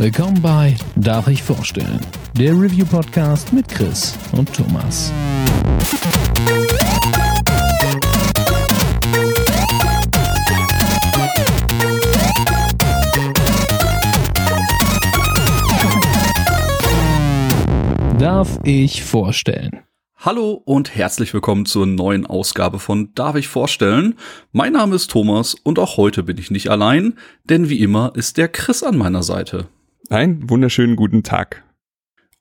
[0.00, 1.98] Willkommen bei Darf ich vorstellen?
[2.34, 5.12] Der Review-Podcast mit Chris und Thomas.
[18.20, 19.80] Darf ich vorstellen?
[20.18, 24.14] Hallo und herzlich willkommen zur neuen Ausgabe von Darf ich vorstellen?
[24.52, 28.36] Mein Name ist Thomas und auch heute bin ich nicht allein, denn wie immer ist
[28.36, 29.66] der Chris an meiner Seite.
[30.10, 31.64] Einen wunderschönen guten Tag.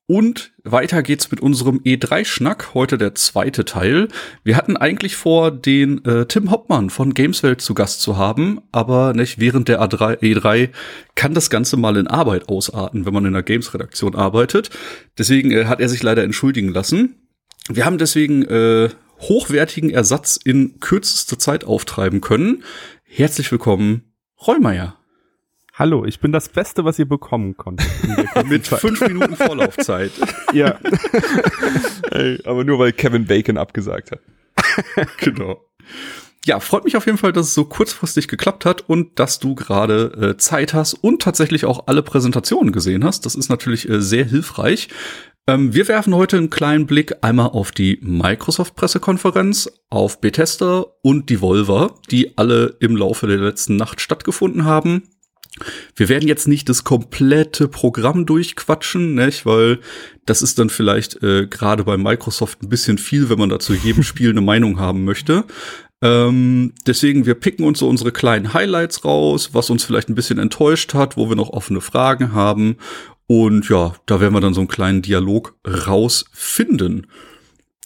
[0.05, 4.07] Und weiter geht's mit unserem E3-Schnack, heute der zweite Teil.
[4.45, 9.11] Wir hatten eigentlich vor, den äh, Tim Hoppmann von Gameswelt zu Gast zu haben, aber
[9.11, 10.69] nicht während der A3, E3
[11.15, 14.69] kann das Ganze mal in Arbeit ausarten, wenn man in der Games-Redaktion arbeitet.
[15.17, 17.15] Deswegen äh, hat er sich leider entschuldigen lassen.
[17.67, 22.63] Wir haben deswegen äh, hochwertigen Ersatz in kürzester Zeit auftreiben können.
[23.03, 24.13] Herzlich willkommen,
[24.47, 24.96] Reumeier.
[25.79, 27.87] Hallo, ich bin das Beste, was ihr bekommen konntet.
[28.47, 30.11] Mit fünf Minuten Vorlaufzeit.
[30.51, 30.79] ja.
[32.11, 34.21] Ey, aber nur weil Kevin Bacon abgesagt hat.
[35.19, 35.63] genau.
[36.45, 39.53] Ja, freut mich auf jeden Fall, dass es so kurzfristig geklappt hat und dass du
[39.53, 43.27] gerade äh, Zeit hast und tatsächlich auch alle Präsentationen gesehen hast.
[43.27, 44.87] Das ist natürlich äh, sehr hilfreich.
[45.45, 51.41] Ähm, wir werfen heute einen kleinen Blick einmal auf die Microsoft-Pressekonferenz, auf Bethesda und die
[51.41, 55.03] Volver, die alle im Laufe der letzten Nacht stattgefunden haben.
[55.95, 59.45] Wir werden jetzt nicht das komplette Programm durchquatschen, nicht?
[59.45, 59.79] weil
[60.25, 63.73] das ist dann vielleicht äh, gerade bei Microsoft ein bisschen viel, wenn man da zu
[63.73, 65.45] jedem Spiel eine Meinung haben möchte.
[66.01, 70.37] Ähm, deswegen, wir picken uns so unsere kleinen Highlights raus, was uns vielleicht ein bisschen
[70.37, 72.77] enttäuscht hat, wo wir noch offene Fragen haben.
[73.25, 77.07] Und ja, da werden wir dann so einen kleinen Dialog rausfinden.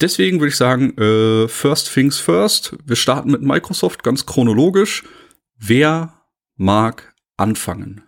[0.02, 2.76] Deswegen würde ich sagen, äh, first things first.
[2.86, 5.04] Wir starten mit Microsoft ganz chronologisch.
[5.58, 6.14] Wer
[6.58, 7.11] mag
[7.42, 8.02] anfangen?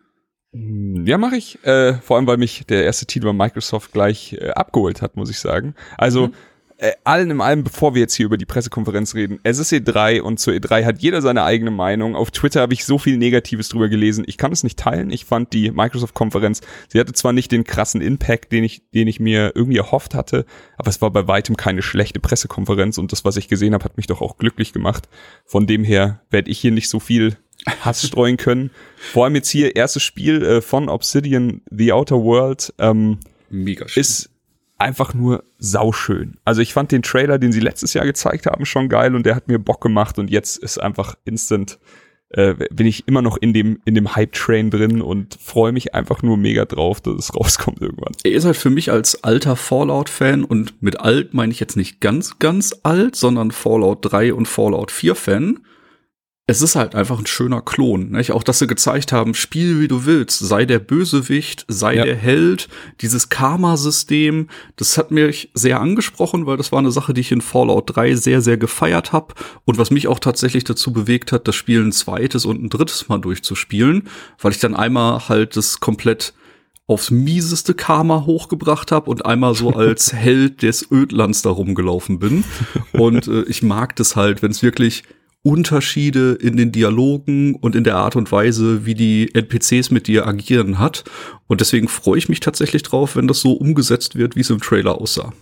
[0.53, 1.63] Hm, ja, mache ich.
[1.65, 5.29] Äh, vor allem, weil mich der erste Titel bei Microsoft gleich äh, abgeholt hat, muss
[5.29, 5.73] ich sagen.
[5.97, 6.33] Also mhm.
[6.77, 10.21] äh, allen im allem, bevor wir jetzt hier über die Pressekonferenz reden, es ist E3
[10.21, 12.15] und zur E3 hat jeder seine eigene Meinung.
[12.15, 14.25] Auf Twitter habe ich so viel Negatives drüber gelesen.
[14.27, 15.09] Ich kann es nicht teilen.
[15.09, 19.19] Ich fand die Microsoft-Konferenz, sie hatte zwar nicht den krassen Impact, den ich, den ich
[19.19, 20.45] mir irgendwie erhofft hatte,
[20.77, 23.97] aber es war bei weitem keine schlechte Pressekonferenz und das, was ich gesehen habe, hat
[23.97, 25.09] mich doch auch glücklich gemacht.
[25.45, 27.37] Von dem her werde ich hier nicht so viel
[27.81, 28.71] Hass streuen können.
[28.97, 32.73] Vor allem jetzt hier erstes Spiel äh, von Obsidian, The Outer World.
[32.79, 33.19] Ähm,
[33.49, 34.01] Mega schön.
[34.01, 34.29] Ist
[34.77, 36.37] einfach nur sauschön.
[36.43, 39.35] Also ich fand den Trailer, den sie letztes Jahr gezeigt haben, schon geil und der
[39.35, 41.79] hat mir Bock gemacht und jetzt ist einfach instant
[42.33, 45.93] äh, bin ich immer noch in dem in dem Hype Train drin und freue mich
[45.93, 48.13] einfach nur mega drauf, dass es rauskommt irgendwann.
[48.23, 51.77] Er ist halt für mich als alter Fallout Fan und mit alt meine ich jetzt
[51.77, 55.59] nicht ganz ganz alt, sondern Fallout 3 und Fallout 4 Fan
[56.45, 58.11] es ist halt einfach ein schöner Klon.
[58.11, 58.31] Nicht?
[58.31, 62.03] Auch, dass sie gezeigt haben, spiel wie du willst, sei der Bösewicht, sei ja.
[62.03, 62.67] der Held,
[62.99, 67.39] dieses Karma-System, das hat mich sehr angesprochen, weil das war eine Sache, die ich in
[67.39, 69.33] Fallout 3 sehr, sehr gefeiert habe
[69.63, 73.07] und was mich auch tatsächlich dazu bewegt hat, das Spiel ein zweites und ein drittes
[73.07, 74.09] Mal durchzuspielen,
[74.41, 76.33] weil ich dann einmal halt das komplett
[76.87, 82.43] aufs mieseste Karma hochgebracht habe und einmal so als Held des Ödlands da rumgelaufen bin.
[82.91, 85.03] Und äh, ich mag das halt, wenn es wirklich
[85.43, 90.25] Unterschiede in den Dialogen und in der Art und Weise, wie die NPCs mit dir
[90.25, 91.03] agieren hat.
[91.47, 94.61] Und deswegen freue ich mich tatsächlich drauf, wenn das so umgesetzt wird, wie es im
[94.61, 95.33] Trailer aussah.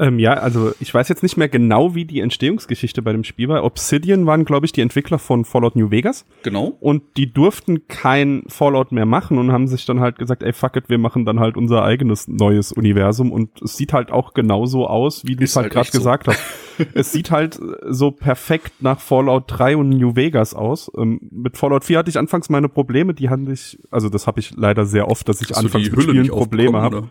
[0.00, 3.48] Ähm, ja, also ich weiß jetzt nicht mehr genau, wie die Entstehungsgeschichte bei dem Spiel
[3.48, 3.64] war.
[3.64, 6.24] Obsidian waren, glaube ich, die Entwickler von Fallout New Vegas.
[6.42, 6.76] Genau.
[6.80, 10.76] Und die durften kein Fallout mehr machen und haben sich dann halt gesagt, ey, fuck
[10.76, 13.32] it, wir machen dann halt unser eigenes neues Universum.
[13.32, 16.32] Und es sieht halt auch genauso aus, wie du es halt, halt gerade gesagt so.
[16.32, 16.40] hast.
[16.94, 17.58] es sieht halt
[17.88, 20.90] so perfekt nach Fallout 3 und New Vegas aus.
[20.96, 24.40] Ähm, mit Fallout 4 hatte ich anfangs meine Probleme, die hatte ich, also das habe
[24.40, 27.08] ich leider sehr oft, dass ich Hast anfangs mit Spielen Probleme habe.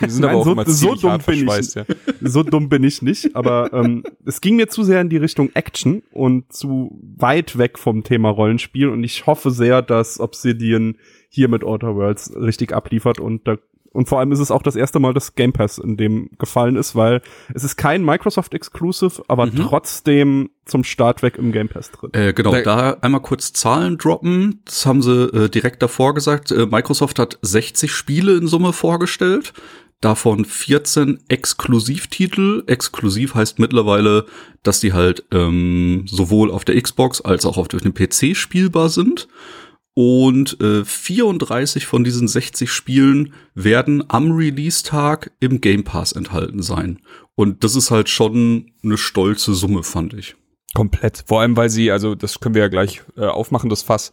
[0.00, 1.84] Die sind Nein, aber auch so, so dumm bin ich ja.
[2.20, 5.50] So dumm bin ich nicht, aber ähm, es ging mir zu sehr in die Richtung
[5.54, 10.96] Action und zu weit weg vom Thema Rollenspiel und ich hoffe sehr, dass Obsidian
[11.28, 13.56] hier mit Outer Worlds richtig abliefert und da
[13.98, 16.76] und vor allem ist es auch das erste Mal, dass Game Pass in dem gefallen
[16.76, 17.20] ist, weil
[17.52, 19.56] es ist kein Microsoft Exclusive, aber mhm.
[19.56, 22.10] trotzdem zum Start weg im Game Pass drin.
[22.12, 24.62] Äh, genau, da einmal kurz Zahlen droppen.
[24.66, 26.52] Das haben sie äh, direkt davor gesagt.
[26.52, 29.52] Äh, Microsoft hat 60 Spiele in Summe vorgestellt
[30.00, 32.62] davon 14 Exklusivtitel.
[32.68, 34.26] Exklusiv heißt mittlerweile,
[34.62, 39.26] dass die halt ähm, sowohl auf der Xbox als auch auf dem PC spielbar sind.
[40.00, 47.00] Und äh, 34 von diesen 60 Spielen werden am Release-Tag im Game Pass enthalten sein.
[47.34, 50.36] Und das ist halt schon eine stolze Summe, fand ich.
[50.72, 51.24] Komplett.
[51.26, 54.12] Vor allem, weil sie, also das können wir ja gleich äh, aufmachen, das Fass,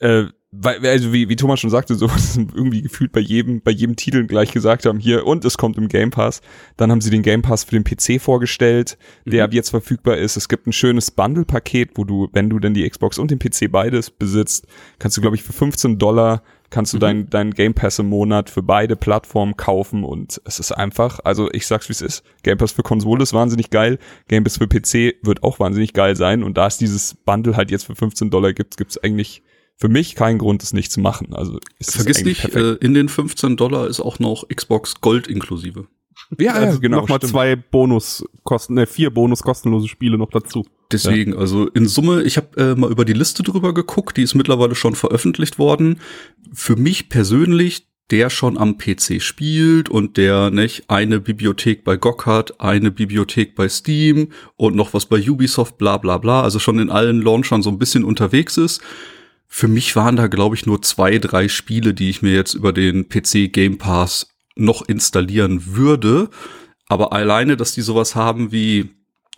[0.00, 2.10] äh, weil, also wie, wie Thomas schon sagte, so
[2.54, 5.88] irgendwie gefühlt bei jedem, bei jedem Titel gleich gesagt haben, hier, und es kommt im
[5.88, 6.42] Game Pass.
[6.76, 9.44] Dann haben sie den Game Pass für den PC vorgestellt, der mhm.
[9.44, 10.36] ab jetzt verfügbar ist.
[10.36, 13.72] Es gibt ein schönes Bundle-Paket, wo du, wenn du denn die Xbox und den PC
[13.72, 14.66] beides besitzt,
[14.98, 17.00] kannst du, glaube ich, für 15 Dollar kannst du mhm.
[17.00, 21.50] deinen dein Game Pass im Monat für beide Plattformen kaufen und es ist einfach, also
[21.52, 24.66] ich sag's wie es ist, Game Pass für Konsole ist wahnsinnig geil, Game Pass für
[24.66, 28.30] PC wird auch wahnsinnig geil sein und da es dieses Bundle halt jetzt für 15
[28.30, 29.42] Dollar gibt, gibt's eigentlich
[29.82, 31.34] für mich kein Grund, es nicht zu machen.
[31.34, 35.88] Also Vergiss nicht, äh, in den 15 Dollar ist auch noch Xbox Gold inklusive.
[36.38, 37.00] Ja, also genau.
[37.00, 40.64] Nochmal zwei Bonuskosten, ne, vier Bonus kostenlose Spiele noch dazu.
[40.92, 41.38] Deswegen, ja.
[41.40, 44.76] also in Summe, ich habe äh, mal über die Liste drüber geguckt, die ist mittlerweile
[44.76, 45.98] schon veröffentlicht worden.
[46.52, 52.26] Für mich persönlich, der schon am PC spielt und der nicht eine Bibliothek bei GOG
[52.26, 56.78] hat, eine Bibliothek bei Steam und noch was bei Ubisoft, bla bla bla, also schon
[56.78, 58.80] in allen Launchern so ein bisschen unterwegs ist
[59.54, 62.72] für mich waren da, glaube ich, nur zwei, drei Spiele, die ich mir jetzt über
[62.72, 66.30] den PC Game Pass noch installieren würde.
[66.88, 68.94] Aber alleine, dass die sowas haben wie,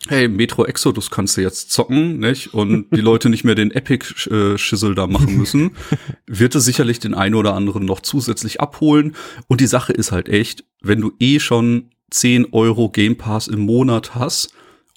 [0.07, 2.55] hey, Metro Exodus kannst du jetzt zocken, nicht?
[2.55, 5.73] Und die Leute nicht mehr den Epic-Schissel äh, da machen müssen,
[6.29, 9.17] wird es sicherlich den einen oder anderen noch zusätzlich abholen.
[9.49, 13.63] Und die Sache ist halt echt, wenn du eh schon 10 Euro Game Pass im
[13.63, 14.55] Monat hast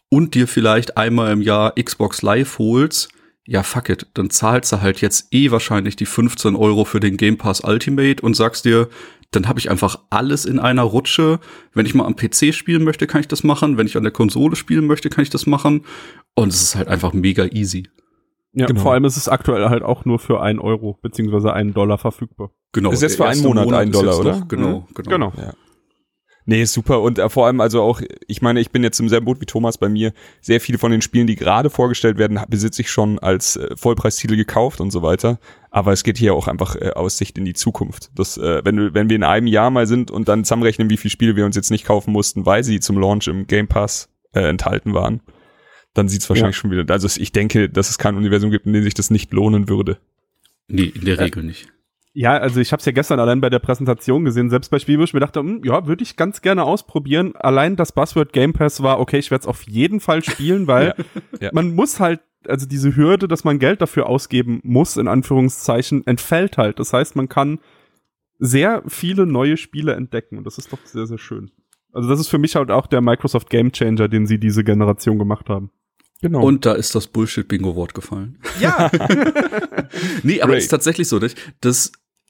[0.10, 3.10] und dir vielleicht einmal im Jahr Xbox Live holst,
[3.48, 7.16] ja, fuck it, dann zahlst du halt jetzt eh wahrscheinlich die 15 Euro für den
[7.16, 8.90] Game Pass Ultimate und sagst dir,
[9.32, 11.40] dann habe ich einfach alles in einer Rutsche.
[11.74, 13.78] Wenn ich mal am PC spielen möchte, kann ich das machen.
[13.78, 15.86] Wenn ich an der Konsole spielen möchte, kann ich das machen.
[16.36, 17.90] Und es ist halt einfach mega easy.
[18.52, 18.82] Ja, genau.
[18.82, 22.52] vor allem ist es aktuell halt auch nur für einen Euro beziehungsweise einen Dollar verfügbar.
[22.74, 22.92] Genau.
[22.92, 24.40] Ist jetzt für einen Monat, Monat ein Dollar, oder?
[24.40, 24.94] Noch, genau, mhm.
[24.94, 25.32] genau.
[25.32, 25.34] genau.
[25.38, 25.54] Ja.
[26.50, 27.02] Nee, super.
[27.02, 29.46] Und äh, vor allem also auch, ich meine, ich bin jetzt im selben Boot wie
[29.46, 30.14] Thomas bei mir.
[30.40, 34.38] Sehr viele von den Spielen, die gerade vorgestellt werden, besitze ich schon als äh, Vollpreistitel
[34.38, 35.40] gekauft und so weiter.
[35.72, 38.12] Aber es geht hier auch einfach äh, aus Sicht in die Zukunft.
[38.16, 41.12] Das, äh, wenn, wenn wir in einem Jahr mal sind und dann zusammenrechnen, wie viele
[41.12, 44.48] Spiele wir uns jetzt nicht kaufen mussten, weil sie zum Launch im Game Pass äh,
[44.48, 45.20] enthalten waren,
[45.96, 46.62] dann sieht's wahrscheinlich ja.
[46.62, 46.86] schon wieder.
[46.94, 49.98] Also ich denke, dass es kein Universum gibt, in dem sich das nicht lohnen würde.
[50.70, 51.68] Nee, in der Regel nicht.
[52.20, 54.98] Ja, also ich habe es ja gestern allein bei der Präsentation gesehen, selbst bei Spiel,
[54.98, 57.36] wo ich mir dachte, hm, ja, würde ich ganz gerne ausprobieren.
[57.36, 60.96] Allein das Buzzword Game Pass war, okay, ich werde es auf jeden Fall spielen, weil
[61.40, 66.08] ja, man muss halt, also diese Hürde, dass man Geld dafür ausgeben muss, in Anführungszeichen,
[66.08, 66.80] entfällt halt.
[66.80, 67.60] Das heißt, man kann
[68.40, 71.52] sehr viele neue Spiele entdecken und das ist doch sehr, sehr schön.
[71.94, 75.20] Also das ist für mich halt auch der Microsoft Game Changer, den sie diese Generation
[75.20, 75.70] gemacht haben.
[76.24, 76.42] Genau.
[76.42, 78.40] Und da ist das Bullshit-Bingo-Wort gefallen.
[78.60, 78.90] Ja.
[80.24, 81.38] nee, aber es ist tatsächlich so, nicht?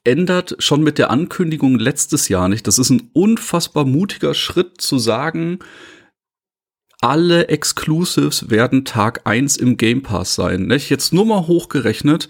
[0.08, 2.66] Ändert schon mit der Ankündigung letztes Jahr nicht.
[2.66, 5.60] Das ist ein unfassbar mutiger Schritt zu sagen,
[7.02, 10.64] alle Exclusives werden Tag eins im Game Pass sein.
[10.68, 10.90] Nicht?
[10.90, 12.28] Jetzt nur mal hochgerechnet,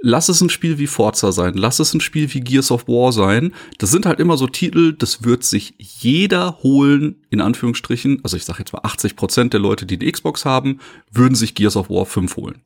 [0.00, 3.12] lass es ein Spiel wie Forza sein, lass es ein Spiel wie Gears of War
[3.12, 3.52] sein.
[3.78, 8.20] Das sind halt immer so Titel, das wird sich jeder holen, in Anführungsstrichen.
[8.22, 10.80] Also ich sage jetzt mal 80 Prozent der Leute, die eine Xbox haben,
[11.10, 12.62] würden sich Gears of War 5 holen.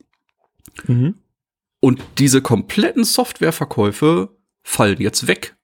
[0.87, 1.15] Mhm.
[1.81, 4.29] Und diese kompletten Softwareverkäufe
[4.63, 5.57] fallen jetzt weg.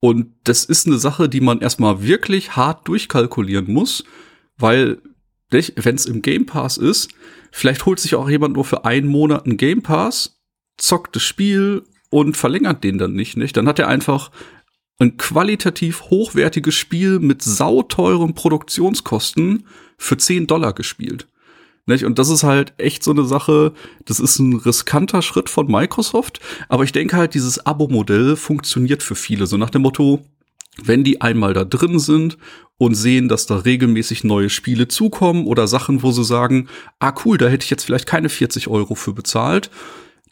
[0.00, 4.04] Und das ist eine Sache, die man erstmal wirklich hart durchkalkulieren muss,
[4.58, 5.00] weil,
[5.50, 7.10] wenn es im Game Pass ist,
[7.50, 10.40] vielleicht holt sich auch jemand nur für einen Monat einen Game Pass,
[10.76, 13.56] zockt das Spiel und verlängert den dann nicht, nicht?
[13.56, 14.30] Dann hat er einfach
[14.98, 21.26] ein qualitativ hochwertiges Spiel mit sauteuren Produktionskosten für 10 Dollar gespielt.
[21.86, 22.04] Nicht?
[22.04, 23.74] Und das ist halt echt so eine Sache,
[24.06, 29.14] das ist ein riskanter Schritt von Microsoft, aber ich denke halt, dieses Abo-Modell funktioniert für
[29.14, 30.24] viele, so nach dem Motto,
[30.82, 32.38] wenn die einmal da drin sind
[32.78, 37.38] und sehen, dass da regelmäßig neue Spiele zukommen oder Sachen, wo sie sagen, ah cool,
[37.38, 39.70] da hätte ich jetzt vielleicht keine 40 Euro für bezahlt,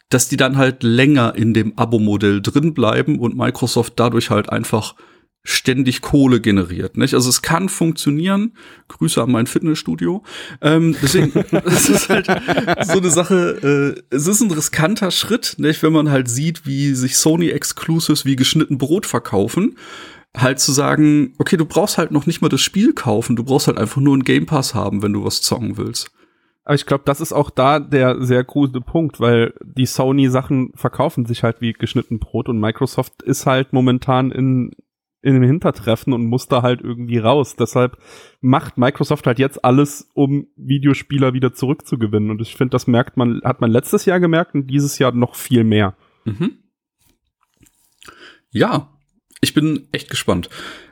[0.09, 4.95] dass die dann halt länger in dem Abo-Modell drin bleiben und Microsoft dadurch halt einfach
[5.43, 6.95] ständig Kohle generiert.
[6.97, 7.13] Nicht?
[7.13, 8.53] Also es kann funktionieren.
[8.87, 10.23] Grüße an mein Fitnessstudio.
[10.61, 12.27] Ähm, deswegen, das ist halt
[12.85, 15.83] so eine Sache, äh, es ist ein riskanter Schritt, nicht?
[15.83, 19.77] wenn man halt sieht, wie sich Sony Exclusives wie geschnitten Brot verkaufen.
[20.35, 23.67] Halt zu sagen, okay, du brauchst halt noch nicht mal das Spiel kaufen, du brauchst
[23.67, 26.09] halt einfach nur einen Game Pass haben, wenn du was zocken willst.
[26.65, 31.25] Aber ich glaube, das ist auch da der sehr gute Punkt, weil die Sony-Sachen verkaufen
[31.25, 34.71] sich halt wie geschnitten Brot und Microsoft ist halt momentan in
[35.23, 37.55] in dem Hintertreffen und muss da halt irgendwie raus.
[37.55, 37.97] Deshalb
[38.41, 42.29] macht Microsoft halt jetzt alles, um Videospieler wieder zurückzugewinnen.
[42.29, 45.35] Und ich finde, das merkt man, hat man letztes Jahr gemerkt und dieses Jahr noch
[45.35, 45.95] viel mehr.
[46.25, 46.57] Mhm.
[48.51, 48.89] Ja,
[49.39, 50.49] ich bin echt gespannt.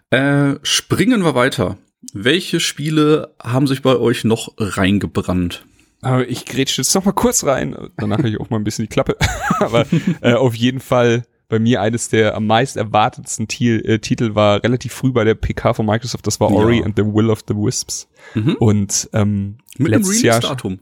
[0.10, 1.78] Äh, springen wir weiter.
[2.14, 5.66] Welche Spiele haben sich bei euch noch reingebrannt?
[6.02, 7.76] Aber ich grätsche jetzt noch mal kurz rein.
[7.98, 9.18] Danach habe ich auch mal ein bisschen die Klappe.
[9.60, 9.86] Aber
[10.22, 14.64] äh, auf jeden Fall bei mir eines der am meist erwartetsten Titel, äh, Titel war
[14.64, 16.26] relativ früh bei der PK von Microsoft.
[16.26, 16.86] Das war Ori ja.
[16.86, 18.08] and the Will of the Wisps.
[18.34, 18.56] Mhm.
[18.56, 20.80] Und ähm, mit dem Release-Datum.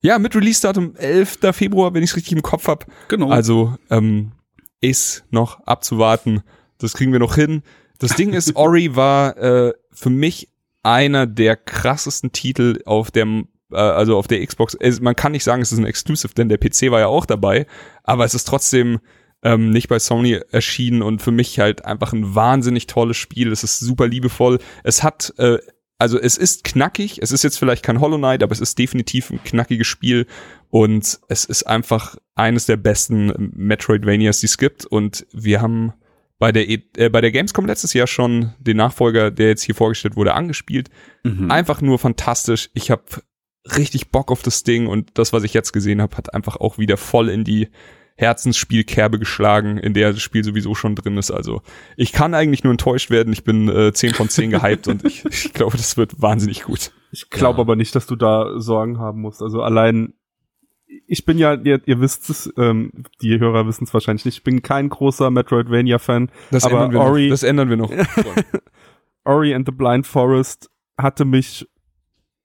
[0.00, 1.40] Ja, mit Release-Datum 11.
[1.50, 2.86] Februar, wenn ich es richtig im Kopf habe.
[3.08, 3.28] Genau.
[3.28, 4.30] Also ähm,
[4.80, 6.44] ist noch abzuwarten.
[6.78, 7.62] Das kriegen wir noch hin.
[7.98, 10.48] Das Ding ist, Ori war äh, für mich
[10.84, 14.76] einer der krassesten Titel auf dem äh, also auf der Xbox.
[15.00, 17.66] Man kann nicht sagen, es ist ein Exclusive, denn der PC war ja auch dabei,
[18.04, 19.00] aber es ist trotzdem
[19.42, 23.52] ähm, nicht bei Sony erschienen und für mich halt einfach ein wahnsinnig tolles Spiel.
[23.52, 24.58] Es ist super liebevoll.
[24.82, 25.58] Es hat äh,
[25.98, 29.30] also es ist knackig, es ist jetzt vielleicht kein Hollow Knight, aber es ist definitiv
[29.30, 30.26] ein knackiges Spiel
[30.70, 35.92] und es ist einfach eines der besten Metroidvanias, die es gibt und wir haben
[36.38, 39.74] bei der, e äh, bei der Gamescom letztes Jahr schon den Nachfolger, der jetzt hier
[39.74, 40.88] vorgestellt wurde, angespielt.
[41.24, 41.50] Mhm.
[41.50, 42.70] Einfach nur fantastisch.
[42.74, 43.02] Ich habe
[43.76, 46.78] richtig Bock auf das Ding und das, was ich jetzt gesehen habe, hat einfach auch
[46.78, 47.68] wieder voll in die
[48.18, 51.30] Herzensspielkerbe geschlagen, in der das Spiel sowieso schon drin ist.
[51.30, 51.62] Also
[51.96, 53.32] ich kann eigentlich nur enttäuscht werden.
[53.32, 56.90] Ich bin äh, 10 von 10 gehypt und ich, ich glaube, das wird wahnsinnig gut.
[57.12, 57.62] Ich glaube ja.
[57.62, 59.40] aber nicht, dass du da Sorgen haben musst.
[59.40, 60.14] Also allein,
[61.06, 64.44] ich bin ja, ihr, ihr wisst es, ähm, die Hörer wissen es wahrscheinlich nicht, ich
[64.44, 66.32] bin kein großer Metroidvania-Fan.
[66.50, 67.30] Das, aber ändern wir Ori, noch.
[67.30, 67.92] das ändern wir noch.
[69.24, 71.68] Ori and the Blind Forest hatte mich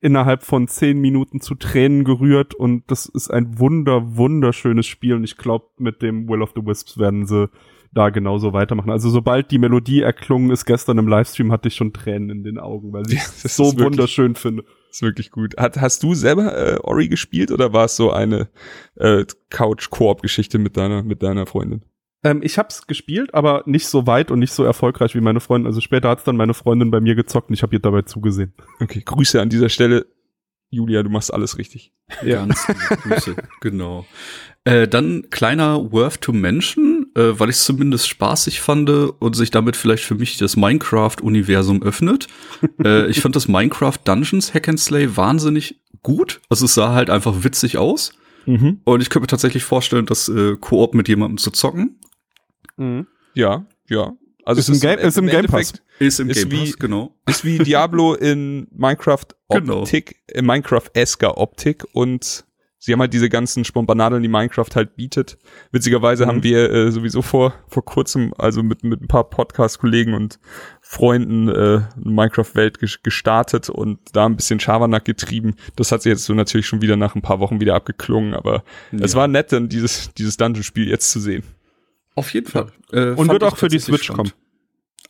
[0.03, 5.23] innerhalb von zehn Minuten zu Tränen gerührt und das ist ein wunder, wunderschönes Spiel und
[5.23, 7.49] ich glaube, mit dem Will of the Wisps werden sie
[7.93, 8.91] da genauso weitermachen.
[8.91, 12.59] Also sobald die Melodie erklungen ist, gestern im Livestream hatte ich schon Tränen in den
[12.59, 14.65] Augen, weil ich es so wirklich, wunderschön finde.
[14.89, 15.55] Ist wirklich gut.
[15.57, 18.49] Hat, hast du selber äh, Ori gespielt oder war es so eine
[18.95, 21.83] äh, Couch-Koop-Geschichte mit deiner, mit deiner Freundin?
[22.23, 25.67] Ähm, ich hab's gespielt, aber nicht so weit und nicht so erfolgreich wie meine Freundin.
[25.67, 28.53] Also später hat's dann meine Freundin bei mir gezockt und ich habe ihr dabei zugesehen.
[28.79, 30.05] Okay, Grüße an dieser Stelle.
[30.69, 31.93] Julia, du machst alles richtig.
[32.23, 32.37] Ja.
[32.37, 34.07] Ganz Grüße, genau.
[34.63, 39.51] Äh, dann kleiner Worth to Mention, äh, weil ich es zumindest spaßig fand und sich
[39.51, 42.27] damit vielleicht für mich das Minecraft-Universum öffnet.
[42.83, 46.41] äh, ich fand das Minecraft Dungeons Hack and Slay wahnsinnig gut.
[46.49, 48.13] Also es sah halt einfach witzig aus.
[48.45, 48.79] Mhm.
[48.83, 51.99] Und ich könnte mir tatsächlich vorstellen, das äh, Koop mit jemandem zu zocken.
[52.77, 53.07] Mhm.
[53.33, 54.13] Ja, ja.
[54.45, 55.73] Also ist, im, Game, ist im, Game Pass.
[55.99, 57.15] Ist im ist Game Pass, genau.
[57.27, 59.81] Ist wie Diablo in Minecraft genau.
[59.81, 60.39] Optik, genau.
[60.39, 62.45] in Minecraft-esker Optik und
[62.77, 65.37] sie haben halt diese ganzen Spontanadeln, die Minecraft halt bietet.
[65.71, 66.29] Witzigerweise mhm.
[66.29, 70.39] haben wir äh, sowieso vor, vor kurzem, also mit, mit ein paar Podcast-Kollegen und
[70.81, 75.55] Freunden äh, Minecraft-Welt gestartet und da ein bisschen Schabernack getrieben.
[75.77, 78.65] Das hat sich jetzt so natürlich schon wieder nach ein paar Wochen wieder abgeklungen, aber
[78.91, 78.99] ja.
[78.99, 81.43] es war nett, dann dieses, dieses Dungeon-Spiel jetzt zu sehen.
[82.15, 82.71] Auf jeden Fall.
[82.91, 84.31] Äh, und wird auch für die Switch kommen.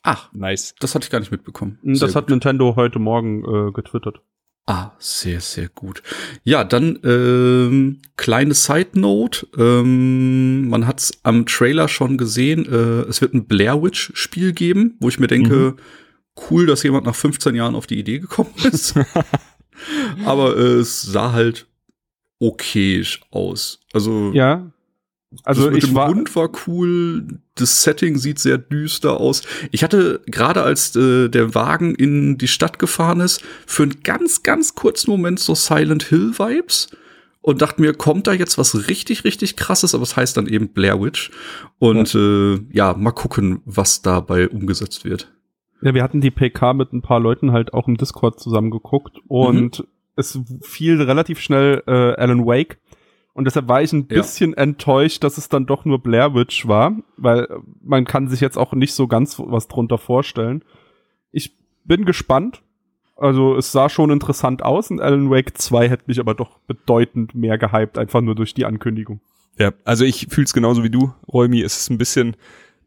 [0.03, 0.75] Ach, nice.
[0.79, 1.79] Das hatte ich gar nicht mitbekommen.
[1.83, 2.31] Das sehr hat gut.
[2.31, 4.21] Nintendo heute Morgen äh, getwittert.
[4.65, 6.03] Ah, sehr, sehr gut.
[6.43, 9.45] Ja, dann ähm, kleine Side Note.
[9.57, 12.65] Ähm, man hat es am Trailer schon gesehen.
[12.65, 15.75] Äh, es wird ein Blair Witch Spiel geben, wo ich mir denke, mhm.
[16.49, 18.95] cool, dass jemand nach 15 Jahren auf die Idee gekommen ist.
[20.25, 21.67] Aber äh, es sah halt
[22.39, 23.81] okayisch aus.
[23.91, 24.71] Also ja,
[25.43, 29.43] also das mit ich dem war Hund war cool, das Setting sieht sehr düster aus.
[29.71, 34.43] Ich hatte gerade als äh, der Wagen in die Stadt gefahren ist, für einen ganz
[34.43, 36.89] ganz kurzen Moment so Silent Hill Vibes
[37.41, 40.69] und dachte mir, kommt da jetzt was richtig richtig krasses, aber es heißt dann eben
[40.69, 41.31] Blair Witch
[41.79, 42.19] und ja.
[42.19, 45.31] Äh, ja, mal gucken, was dabei umgesetzt wird.
[45.81, 49.79] Ja, wir hatten die PK mit ein paar Leuten halt auch im Discord zusammengeguckt und
[49.79, 49.85] mhm.
[50.15, 52.79] es fiel relativ schnell äh, Alan Wake
[53.33, 54.57] und deshalb war ich ein bisschen ja.
[54.57, 57.47] enttäuscht, dass es dann doch nur Blair Witch war, weil
[57.81, 60.63] man kann sich jetzt auch nicht so ganz was drunter vorstellen.
[61.31, 62.61] Ich bin gespannt.
[63.15, 67.35] Also es sah schon interessant aus und Alan Wake 2 hätte mich aber doch bedeutend
[67.35, 69.21] mehr gehypt, einfach nur durch die Ankündigung.
[69.57, 71.61] Ja, also ich fühle es genauso wie du, Räumi.
[71.61, 72.35] Es ist ein bisschen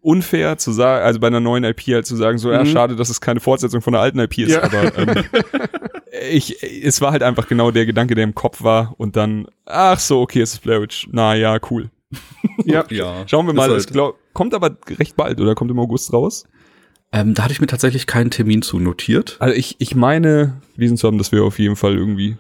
[0.01, 2.55] unfair zu sagen, also bei einer neuen IP halt zu sagen, so, mhm.
[2.55, 4.63] ja, schade, dass es keine Fortsetzung von der alten IP ist, ja.
[4.63, 5.25] aber ähm,
[6.31, 9.99] ich, es war halt einfach genau der Gedanke, der im Kopf war und dann, ach
[9.99, 11.09] so, okay, es ist Blair Witch.
[11.11, 11.91] Na ja, cool.
[12.65, 12.85] ja.
[12.91, 13.25] ja.
[13.27, 13.69] Schauen wir mal.
[13.69, 13.79] Halt.
[13.79, 15.55] Es glaub, kommt aber recht bald, oder?
[15.55, 16.45] Kommt im August raus?
[17.13, 19.37] Ähm, da hatte ich mir tatsächlich keinen Termin zu notiert.
[19.39, 22.37] Also ich, ich meine, gelesen zu haben, dass wir auf jeden Fall irgendwie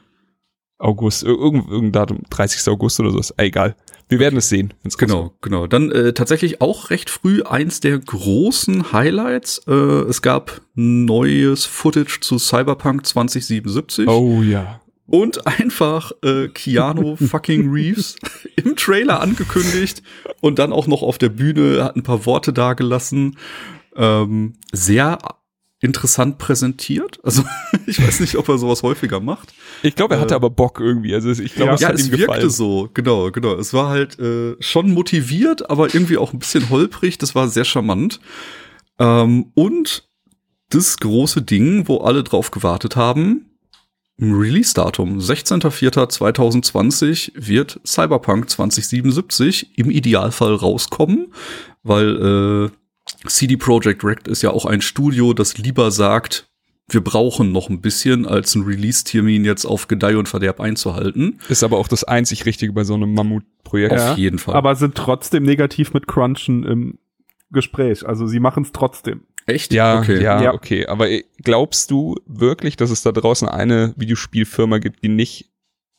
[0.78, 2.68] August, irgendein, irgendein Datum, 30.
[2.72, 3.34] August oder so ist.
[3.38, 3.76] Egal.
[4.08, 4.72] Wir werden es sehen.
[4.98, 5.66] Genau, genau.
[5.66, 9.62] Dann äh, tatsächlich auch recht früh eins der großen Highlights.
[9.66, 14.06] Äh, es gab neues Footage zu Cyberpunk 2077.
[14.06, 14.80] Oh ja.
[15.06, 18.16] Und einfach äh, Keanu fucking Reeves
[18.56, 20.02] im Trailer angekündigt
[20.40, 23.36] und dann auch noch auf der Bühne hat ein paar Worte dagelassen.
[23.96, 25.18] Ähm, sehr
[25.80, 27.18] interessant präsentiert.
[27.22, 27.42] Also
[27.86, 29.54] ich weiß nicht, ob er sowas häufiger macht.
[29.82, 31.14] Ich glaube, er hatte äh, aber Bock irgendwie.
[31.14, 32.50] Also ich glaube, ja, es ja, hat es ihm wirkte gefallen.
[32.50, 32.90] so.
[32.92, 33.54] Genau, genau.
[33.54, 37.18] Es war halt äh, schon motiviert, aber irgendwie auch ein bisschen holprig.
[37.18, 38.20] Das war sehr charmant.
[38.98, 40.08] Ähm, und
[40.70, 43.50] das große Ding, wo alle drauf gewartet haben,
[44.20, 45.18] Release-Datum.
[45.18, 51.34] 16.04.2020 wird Cyberpunk 2077 im Idealfall rauskommen,
[51.82, 52.70] weil äh,
[53.28, 56.48] CD Projekt Red ist ja auch ein Studio, das lieber sagt,
[56.88, 61.40] wir brauchen noch ein bisschen, als einen Release-Termin jetzt auf Gedeih und Verderb einzuhalten.
[61.48, 63.92] Ist aber auch das einzig Richtige bei so einem Mammutprojekt.
[63.94, 64.54] Auf jeden Fall.
[64.54, 66.98] Aber sind trotzdem negativ mit Crunchen im
[67.50, 68.06] Gespräch.
[68.06, 69.22] Also sie machen es trotzdem.
[69.46, 69.72] Echt?
[69.72, 70.22] Ja, okay.
[70.22, 70.54] ja, Ja.
[70.54, 70.86] okay.
[70.86, 75.50] Aber äh, glaubst du wirklich, dass es da draußen eine Videospielfirma gibt, die nicht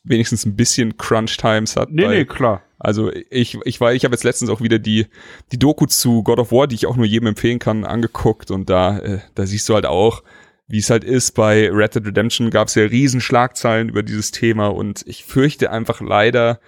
[0.03, 1.91] wenigstens ein bisschen Crunch Times hat?
[1.91, 2.61] Nee, nee, klar.
[2.79, 5.07] Also ich, ich war, ich habe jetzt letztens auch wieder die,
[5.51, 8.69] die Doku zu God of War, die ich auch nur jedem empfehlen kann, angeguckt und
[8.69, 10.23] da, äh, da siehst du halt auch,
[10.67, 11.31] wie es halt ist.
[11.31, 15.71] Bei Red Dead Redemption gab es ja riesen Schlagzeilen über dieses Thema und ich fürchte
[15.71, 16.59] einfach leider,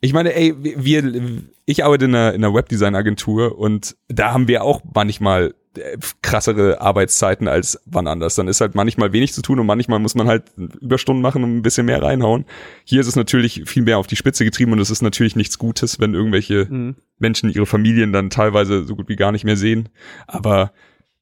[0.00, 4.62] ich meine, ey, wir, ich arbeite in einer, in einer Webdesign-Agentur und da haben wir
[4.62, 8.36] auch manchmal äh, krassere Arbeitszeiten als wann anders.
[8.36, 11.56] Dann ist halt manchmal wenig zu tun und manchmal muss man halt Überstunden machen und
[11.56, 12.44] ein bisschen mehr reinhauen.
[12.84, 15.58] Hier ist es natürlich viel mehr auf die Spitze getrieben und es ist natürlich nichts
[15.58, 16.94] Gutes, wenn irgendwelche Mhm.
[17.18, 19.88] Menschen ihre Familien dann teilweise so gut wie gar nicht mehr sehen.
[20.26, 20.72] Aber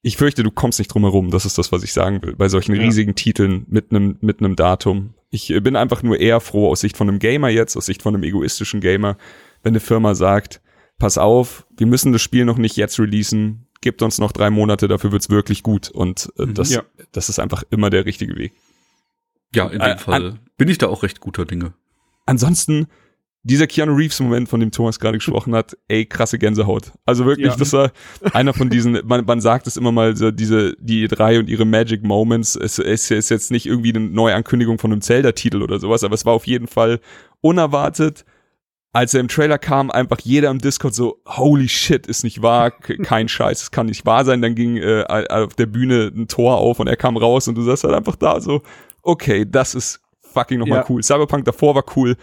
[0.04, 1.30] ich fürchte, du kommst nicht drum herum.
[1.30, 2.36] Das ist das, was ich sagen will.
[2.36, 2.82] Bei solchen Ja.
[2.82, 5.14] riesigen Titeln mit einem mit einem Datum.
[5.30, 8.02] Ich äh, bin einfach nur eher froh aus Sicht von einem Gamer jetzt, aus Sicht
[8.02, 9.16] von einem egoistischen Gamer,
[9.62, 10.60] wenn eine Firma sagt,
[10.98, 14.86] pass auf, wir müssen das Spiel noch nicht jetzt releasen, gebt uns noch drei Monate,
[14.88, 15.90] dafür wird's wirklich gut.
[15.90, 16.54] Und äh, Mhm.
[16.54, 16.82] das, Ja.
[17.12, 18.52] das ist einfach immer der richtige Weg.
[19.54, 21.72] Ja, in dem Äh, Fall bin ich da auch recht guter Dinge.
[22.26, 22.86] Ansonsten,
[23.46, 26.92] dieser Keanu Reeves-Moment, von dem Thomas gerade gesprochen hat, ey, krasse Gänsehaut.
[27.04, 27.56] Also wirklich, Ja.
[27.56, 27.92] das war
[28.32, 31.66] einer von diesen, man, man sagt es immer mal, so diese, die drei und ihre
[31.66, 32.56] Magic Moments.
[32.56, 36.24] Es, es ist jetzt nicht irgendwie eine Neuankündigung von einem Zelda-Titel oder sowas, aber es
[36.24, 37.00] war auf jeden Fall
[37.42, 38.24] unerwartet.
[38.92, 42.70] Als er im Trailer kam, einfach jeder im Discord so, holy shit, ist nicht wahr,
[42.70, 44.40] kein Scheiß, es kann nicht wahr sein.
[44.40, 47.62] Dann ging äh, auf der Bühne ein Tor auf und er kam raus und du
[47.62, 48.62] saßt halt einfach da so,
[49.02, 50.86] okay, das ist fucking nochmal Ja.
[50.88, 51.02] cool.
[51.02, 52.16] Cyberpunk davor war cool,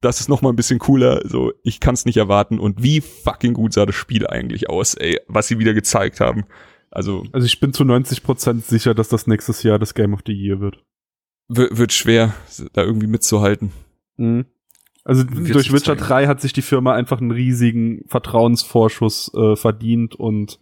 [0.00, 1.22] das ist nochmal ein bisschen cooler.
[1.28, 2.58] So, ich kann es nicht erwarten.
[2.58, 6.44] Und wie fucking gut sah das Spiel eigentlich aus, ey, was sie wieder gezeigt haben.
[6.90, 10.32] Also Also ich bin zu 90% sicher, dass das nächstes Jahr das Game of the
[10.32, 10.82] Year wird.
[11.48, 12.34] wird, schwer,
[12.72, 13.72] da irgendwie mitzuhalten.
[14.16, 14.46] Mhm.
[15.04, 16.08] Also Wird durch Witcher zeigen.
[16.08, 20.60] 3 hat sich die Firma einfach einen riesigen Vertrauensvorschuss äh, verdient und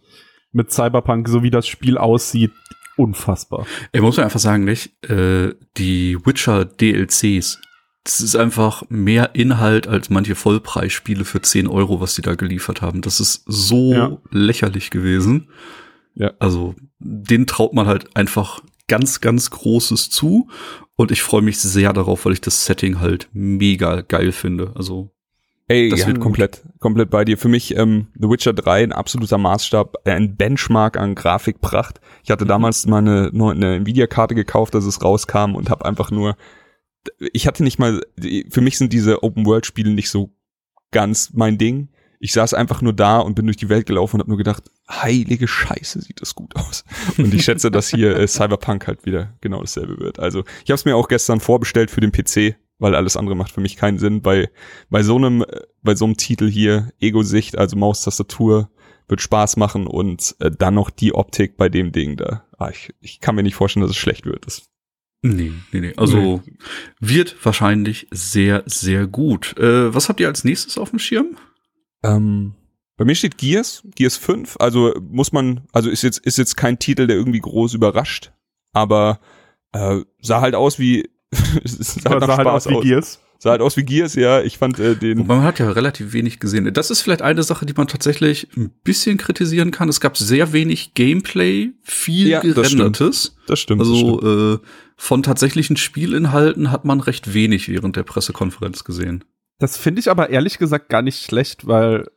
[0.51, 2.51] mit Cyberpunk, so wie das Spiel aussieht,
[2.97, 3.65] unfassbar.
[3.91, 4.91] Ich muss man einfach sagen, nicht?
[5.09, 7.59] Äh, die Witcher DLCs,
[8.09, 12.81] das ist einfach mehr Inhalt als manche Vollpreisspiele für 10 Euro, was die da geliefert
[12.81, 13.01] haben.
[13.01, 14.17] Das ist so Ja.
[14.31, 15.49] lächerlich gewesen.
[16.15, 16.31] Ja.
[16.39, 20.47] Also, den traut man halt einfach ganz, ganz Großes zu.
[20.95, 24.73] Und ich freue mich sehr darauf, weil ich das Setting halt mega geil finde.
[24.75, 25.11] Also,
[25.71, 26.23] Ey, Das ja, wird gut.
[26.23, 27.37] komplett, komplett bei dir.
[27.37, 32.01] Für mich ähm, The Witcher 3 ein absoluter Maßstab, äh, ein Benchmark an Grafikpracht.
[32.23, 36.35] Ich hatte damals mal eine, eine Nvidia-Karte gekauft, als es rauskam und habe einfach nur,
[37.33, 38.01] ich hatte nicht mal,
[38.49, 40.31] für mich sind diese Open-World-Spiele nicht so
[40.91, 41.89] ganz mein Ding.
[42.19, 44.69] Ich saß einfach nur da und bin durch die Welt gelaufen und habe nur gedacht,
[44.89, 46.83] heilige Scheiße, sieht das gut aus.
[47.17, 50.19] Und ich schätze, dass hier äh, Cyberpunk halt wieder genau dasselbe wird.
[50.19, 53.53] Also ich habe es mir auch gestern vorbestellt für den PC, weil alles andere macht
[53.53, 54.21] für mich keinen Sinn.
[54.21, 54.49] Bei
[54.89, 58.69] bei so einem äh, bei so einem Titel hier Ego-Sicht, also Maustastatur,
[59.07, 62.45] wird Spaß machen und äh, dann noch die Optik bei dem Ding da.
[62.57, 64.45] Ah, ich, ich kann mir nicht vorstellen, dass es schlecht wird.
[64.45, 64.69] Das,
[65.21, 65.93] nee, nee, nee.
[65.97, 66.41] Also,
[66.99, 69.57] wird wahrscheinlich sehr, sehr gut.
[69.57, 71.37] Äh, was habt ihr als nächstes auf dem Schirm?
[72.03, 72.53] ähm,
[72.97, 74.57] bei mir steht Gears, Gears 5.
[74.59, 78.33] Also muss man, also ist jetzt ist jetzt kein Titel, der irgendwie groß überrascht,
[78.73, 79.21] aber
[79.71, 81.09] äh, sah halt aus wie
[81.63, 83.21] sah nach sah halt aus wie Gears.
[83.41, 84.41] Sah halt aus wie Gears, ja.
[84.41, 86.73] Ich fand äh, den Wobei man hat ja relativ wenig gesehen.
[86.73, 89.87] Das ist vielleicht eine Sache, die man tatsächlich ein bisschen kritisieren kann.
[89.87, 93.37] Es gab sehr wenig Gameplay, viel Ja, das gerendertes.
[93.47, 93.79] das stimmt.
[93.79, 94.11] das stimmt.
[94.19, 94.59] Also äh,
[95.01, 99.23] von tatsächlichen Spielinhalten hat man recht wenig während der Pressekonferenz gesehen.
[99.57, 102.07] Das finde ich aber ehrlich gesagt gar nicht schlecht, weil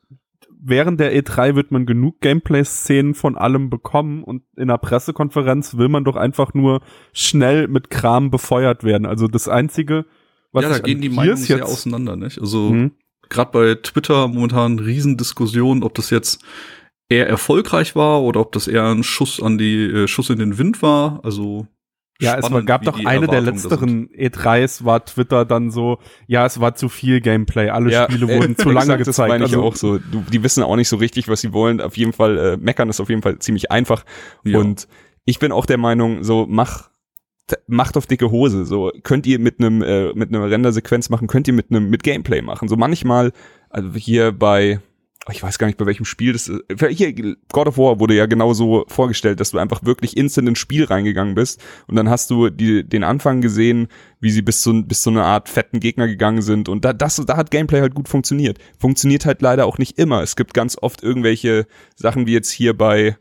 [0.61, 5.89] während der E3 wird man genug Gameplay-Szenen von allem bekommen und in einer Pressekonferenz will
[5.89, 6.81] man doch einfach nur
[7.13, 9.07] schnell mit Kram befeuert werden.
[9.07, 10.05] Also das Einzige,
[10.51, 12.41] was ja, da gehen die Meinungen sehr jetzt auseinander, nicht?
[12.41, 12.93] Also Mhm.
[13.29, 16.45] gerade bei Twitter momentan Riesendiskussion, ob das jetzt
[17.09, 20.59] eher erfolgreich war oder ob das eher ein Schuss an die äh, Schuss in den
[20.59, 21.21] Wind war.
[21.23, 21.69] Also
[22.23, 26.61] Ja, es war, gab doch eine der letzteren E3s, war Twitter dann so, ja, es
[26.61, 29.29] war zu viel Gameplay, alle Spiele äh, wurden zu lange Das gezeigt.
[29.29, 29.99] meine ich Also, auch so.
[29.99, 31.81] Du, die wissen auch nicht so richtig, was sie wollen.
[31.81, 34.05] Auf jeden Fall, äh, meckern ist auf jeden Fall ziemlich einfach.
[34.45, 34.59] Ja.
[34.59, 34.89] Und
[35.25, 36.91] ich bin auch der Meinung, so mach
[37.67, 38.65] macht auf dicke Hose.
[38.65, 42.03] So könnt ihr mit einem äh, mit einer Rendersequenz machen, könnt ihr mit einem mit
[42.03, 42.69] Gameplay machen.
[42.69, 43.33] So manchmal,
[43.69, 44.81] also hier bei
[45.31, 46.63] ich weiß gar nicht, bei welchem Spiel das ist.
[46.91, 47.13] Hier,
[47.53, 50.85] God of War wurde ja genau so vorgestellt, dass du einfach wirklich instant ins Spiel
[50.85, 53.87] reingegangen bist und dann hast du die, den Anfang gesehen,
[54.21, 57.17] wie sie bis zu, bis zu einer Art fetten Gegner gegangen sind und da, das,
[57.17, 58.59] da hat Gameplay halt gut funktioniert.
[58.79, 60.23] Funktioniert halt leider auch nicht immer.
[60.23, 63.17] Es gibt ganz oft irgendwelche Sachen wie jetzt hier bei,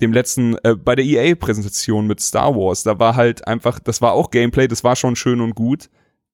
[0.00, 4.12] dem letzten, äh, bei der EA-Präsentation mit Star Wars, da war halt einfach, das war
[4.12, 5.90] auch Gameplay, das war schon schön und gut,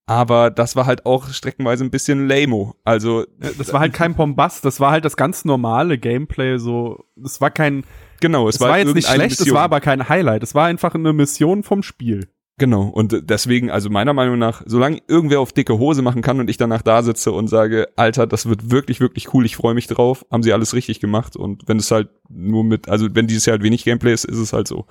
[0.07, 2.75] aber das war halt auch streckenweise ein bisschen lame.
[2.85, 3.27] Also
[3.59, 6.59] das war halt kein Bombast, das war halt das ganz normale Gameplay.
[6.59, 7.85] So, das war kein
[8.21, 10.45] genau, es, es war, war jetzt nicht schlecht, es war aber kein Highlight.
[10.45, 12.29] Es war einfach eine Mission vom Spiel.
[12.59, 16.49] Genau, und deswegen, also meiner Meinung nach, solange irgendwer auf dicke Hose machen kann und
[16.49, 19.89] ich danach da sitze und sage, Alter, das wird wirklich, wirklich cool, ich freue mich
[19.89, 21.37] drauf, haben sie alles richtig gemacht.
[21.37, 24.39] Und wenn es halt nur mit, also wenn dieses Jahr halt wenig Gameplay ist, ist
[24.39, 24.87] es halt so.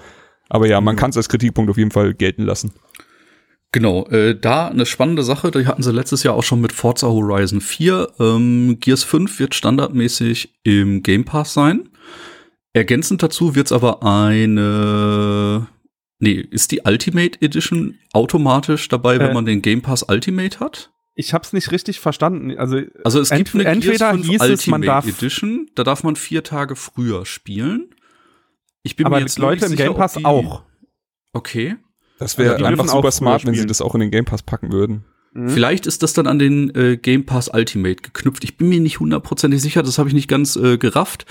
[0.47, 0.99] Aber ja, man mhm.
[0.99, 2.71] kann es als Kritikpunkt auf jeden Fall gelten lassen.
[3.75, 7.07] Genau, äh, da eine spannende Sache, die hatten sie letztes Jahr auch schon mit Forza
[7.07, 8.07] Horizon 4.
[8.21, 11.89] Ähm, Gears 5 wird standardmäßig im Game Pass sein.
[12.71, 15.67] Ergänzend dazu wird es aber eine
[16.19, 20.93] Nee, ist die Ultimate Edition automatisch dabei, wenn äh, man den Game Pass Ultimate hat?
[21.13, 22.57] Ich hab's nicht richtig verstanden.
[22.57, 26.15] Also, also es gibt eine entweder hieß Ultimate es, man darf Edition, da darf man
[26.15, 27.93] vier Tage früher spielen.
[28.83, 30.63] Ich bin aber mir jetzt Leute im Game Pass auch.
[31.33, 31.75] Okay.
[32.19, 34.71] Das wäre also einfach super smart, wenn sie das auch in den Game Pass packen
[34.71, 35.05] würden.
[35.35, 35.49] Mhm.
[35.49, 38.45] Vielleicht ist das dann an den äh, Game Pass Ultimate geknüpft.
[38.45, 41.25] Ich bin mir nicht hundertprozentig sicher, das habe ich nicht ganz äh, gerafft.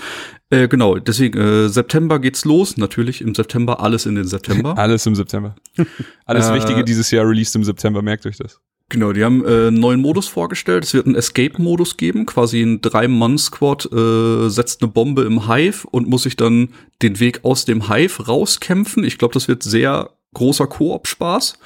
[0.51, 2.77] Äh, genau, deswegen äh, September geht's los.
[2.77, 4.77] Natürlich im September, alles in den September.
[4.77, 5.55] alles im September.
[6.25, 8.61] alles äh, Wichtige dieses Jahr released im September, merkt euch das.
[8.89, 10.83] Genau, die haben äh, einen neuen Modus vorgestellt.
[10.83, 16.07] Es wird einen Escape-Modus geben, quasi ein Drei-Mann-Squad äh, setzt eine Bombe im Hive und
[16.07, 16.69] muss sich dann
[17.01, 19.03] den Weg aus dem Hive rauskämpfen.
[19.03, 21.57] Ich glaube, das wird sehr großer Koop-Spaß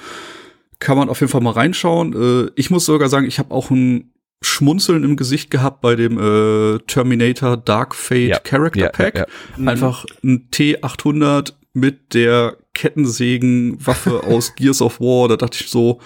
[0.80, 2.48] kann man auf jeden Fall mal reinschauen.
[2.48, 6.18] Äh, ich muss sogar sagen, ich habe auch ein Schmunzeln im Gesicht gehabt bei dem
[6.18, 8.38] äh, Terminator Dark Fate ja.
[8.38, 9.14] Character ja, Pack.
[9.16, 15.28] Ja, Einfach ein T800 mit der Kettensägenwaffe aus Gears of War.
[15.28, 16.00] Da dachte ich so,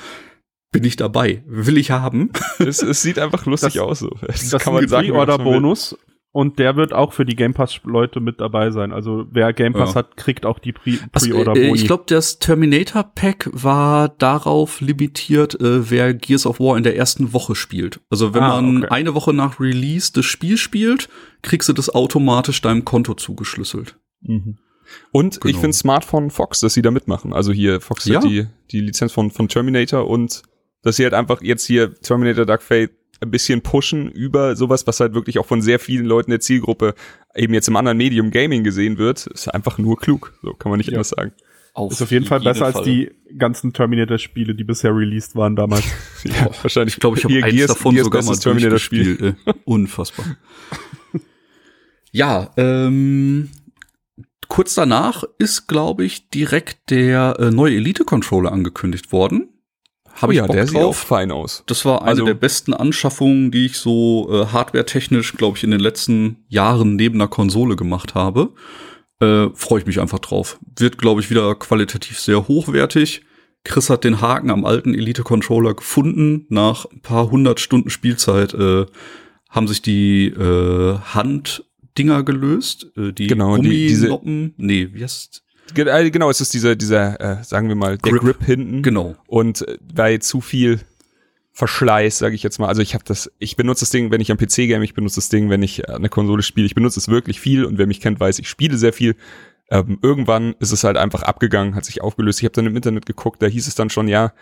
[0.73, 1.45] bin ich dabei.
[1.47, 2.31] Will ich haben.
[2.59, 3.99] es, es sieht einfach lustig das, aus.
[4.01, 4.11] So.
[4.27, 5.13] Das, das kann man sagen.
[5.13, 5.97] Order-Bonus
[6.35, 8.93] und der wird auch für die Game Pass-Leute mit dabei sein.
[8.93, 10.01] Also wer Game Pass ja.
[10.01, 11.49] hat, kriegt auch die Pre-Order-Boni.
[11.49, 16.83] Also, äh, ich glaube, das Terminator-Pack war darauf limitiert, äh, wer Gears of War in
[16.83, 18.01] der ersten Woche spielt.
[18.11, 18.89] Also wenn ah, man okay.
[18.91, 21.09] eine Woche nach Release das Spiel spielt,
[21.43, 23.97] kriegst du das automatisch deinem Konto zugeschlüsselt.
[24.23, 24.59] Mhm.
[25.13, 25.55] Und genau.
[25.55, 27.33] ich finde smart von Fox, dass sie da mitmachen.
[27.33, 28.17] Also hier, Fox ja.
[28.17, 30.43] hat die, die Lizenz von, von Terminator und
[30.83, 32.91] dass sie halt einfach jetzt hier Terminator Dark Fate
[33.25, 36.95] ein bisschen pushen über sowas, was halt wirklich auch von sehr vielen Leuten der Zielgruppe
[37.35, 40.33] eben jetzt im anderen Medium Gaming gesehen wird, ist einfach nur klug.
[40.43, 40.95] So kann man nicht ja.
[40.95, 41.33] anders sagen.
[41.75, 42.75] Auf ist auf jeden Fall besser Fall.
[42.75, 45.85] als die ganzen Terminator-Spiele, die bisher released waren damals.
[46.25, 46.95] ja, wahrscheinlich.
[46.95, 49.35] Ich glaube, ich habe eins Gears, davon Gears sogar mal Terminator-Spiel.
[49.65, 50.25] Unfassbar.
[52.13, 53.51] ja, ähm,
[54.47, 59.49] kurz danach ist, glaube ich, direkt der äh, neue Elite-Controller angekündigt worden.
[60.15, 60.73] Habe oh ich ja, Bock der drauf.
[60.73, 61.65] sieht auch fein aus.
[61.67, 65.71] Das war eine also, der besten Anschaffungen, die ich so äh, hardware-technisch, glaube ich, in
[65.71, 68.53] den letzten Jahren neben einer Konsole gemacht habe.
[69.21, 70.59] Äh, Freue ich mich einfach drauf.
[70.77, 73.23] Wird, glaube ich, wieder qualitativ sehr hochwertig.
[73.65, 76.47] Chris hat den Haken am alten Elite-Controller gefunden.
[76.49, 78.87] Nach ein paar hundert Stunden Spielzeit äh,
[79.49, 82.93] haben sich die äh, Handdinger gelöst.
[82.97, 84.55] Äh, die genau, die, diese Noppen.
[84.59, 88.45] Nee, wie heißt genau, es ist dieser, dieser, äh, sagen wir mal, der Grip, Grip
[88.45, 88.83] hinten.
[88.83, 89.17] Genau.
[89.27, 90.81] Und äh, bei zu viel
[91.53, 92.67] Verschleiß, sage ich jetzt mal.
[92.67, 95.17] Also ich habe das, ich benutze das Ding, wenn ich am PC game, ich benutze
[95.17, 96.67] das Ding, wenn ich eine Konsole spiele.
[96.67, 99.15] Ich benutze es wirklich viel und wer mich kennt, weiß, ich spiele sehr viel.
[99.71, 102.41] Ähm, irgendwann ist es halt einfach abgegangen, hat sich aufgelöst.
[102.41, 104.33] Ich habe dann im Internet geguckt, da hieß es dann schon, ja,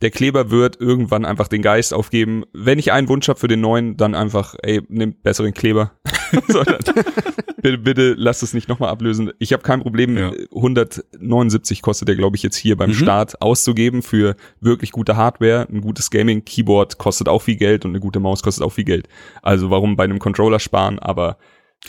[0.00, 2.44] der Kleber wird irgendwann einfach den Geist aufgeben.
[2.52, 5.92] Wenn ich einen Wunsch habe für den neuen, dann einfach, ey, nimm besseren Kleber.
[7.62, 9.32] bitte, bitte lass es nicht nochmal ablösen.
[9.38, 10.32] Ich habe kein Problem, ja.
[10.54, 12.94] 179 kostet der, glaube ich, jetzt hier beim mhm.
[12.94, 15.66] Start auszugeben für wirklich gute Hardware.
[15.70, 19.08] Ein gutes Gaming-Keyboard kostet auch viel Geld und eine gute Maus kostet auch viel Geld.
[19.42, 20.98] Also warum bei einem Controller sparen?
[20.98, 21.36] Aber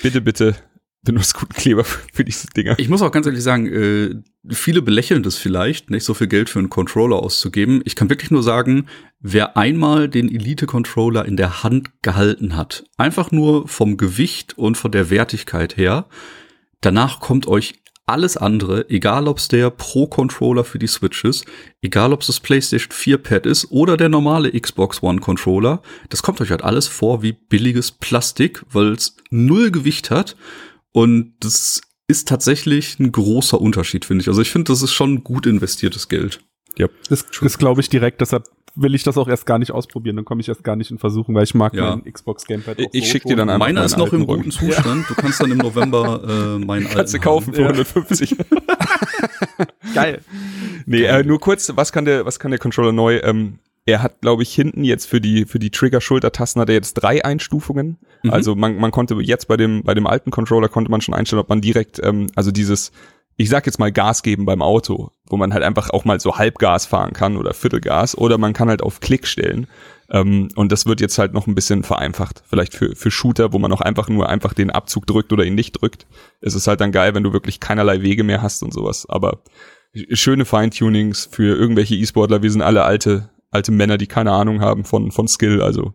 [0.02, 0.56] bitte, bitte
[1.04, 2.80] benutzt guten Kleber für diese Dinger.
[2.80, 4.16] Ich muss auch ganz ehrlich sagen, äh,
[4.50, 7.82] viele belächeln das vielleicht, nicht so viel Geld für einen Controller auszugeben.
[7.86, 8.88] Ich kann wirklich nur sagen,
[9.20, 14.92] wer einmal den Elite-Controller in der Hand gehalten hat, einfach nur vom Gewicht und von
[14.92, 16.08] der Wertigkeit her,
[16.82, 21.46] danach kommt euch alles andere, egal ob es der Pro-Controller für die Switch ist,
[21.82, 26.22] egal ob es das PlayStation 4 Pad ist oder der normale Xbox One Controller, das
[26.22, 30.36] kommt euch halt alles vor wie billiges Plastik, weil es null Gewicht hat
[30.94, 34.28] und das ist tatsächlich ein großer Unterschied, finde ich.
[34.28, 36.42] Also ich finde, das ist schon gut investiertes Geld.
[36.78, 38.22] Ja, das, das glaube ich direkt.
[38.22, 40.16] Deshalb will ich das auch erst gar nicht ausprobieren.
[40.16, 41.96] Dann komme ich erst gar nicht in Versuchen, weil ich mag ja.
[41.96, 44.52] mein Xbox Gamepad auch Ich so schick dir dann einfach Meiner ist noch im guten
[44.52, 45.02] Zustand.
[45.02, 45.08] Ja.
[45.08, 47.68] Du kannst dann im November äh, meinen Kannst du kaufen für ja.
[47.68, 48.36] 150.
[49.94, 50.22] Geil.
[50.86, 53.20] Nee, äh, nur kurz, was kann der, was kann der Controller neu?
[53.24, 56.94] Ähm, er hat, glaube ich, hinten jetzt für die für die Trigger-Schultertasten hat er jetzt
[56.94, 57.98] drei Einstufungen.
[58.24, 58.32] Mhm.
[58.32, 61.42] Also man, man konnte jetzt bei dem bei dem alten Controller konnte man schon einstellen,
[61.42, 62.92] ob man direkt ähm, also dieses
[63.36, 66.38] ich sag jetzt mal Gas geben beim Auto, wo man halt einfach auch mal so
[66.38, 69.68] Halbgas fahren kann oder Viertelgas oder man kann halt auf Klick stellen.
[70.10, 72.44] Ähm, und das wird jetzt halt noch ein bisschen vereinfacht.
[72.48, 75.56] Vielleicht für, für Shooter, wo man auch einfach nur einfach den Abzug drückt oder ihn
[75.56, 76.06] nicht drückt.
[76.42, 79.08] Es ist halt dann geil, wenn du wirklich keinerlei Wege mehr hast und sowas.
[79.10, 79.40] Aber
[80.12, 82.44] schöne Feintunings für irgendwelche E-Sportler.
[82.44, 85.62] Wir sind alle alte, alte Männer, die keine Ahnung haben von, von Skill.
[85.62, 85.94] Also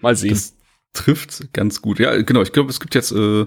[0.00, 0.30] mal sehen.
[0.30, 0.54] Das
[0.92, 1.98] trifft ganz gut.
[1.98, 2.42] Ja, genau.
[2.42, 3.46] Ich glaube, es gibt jetzt äh,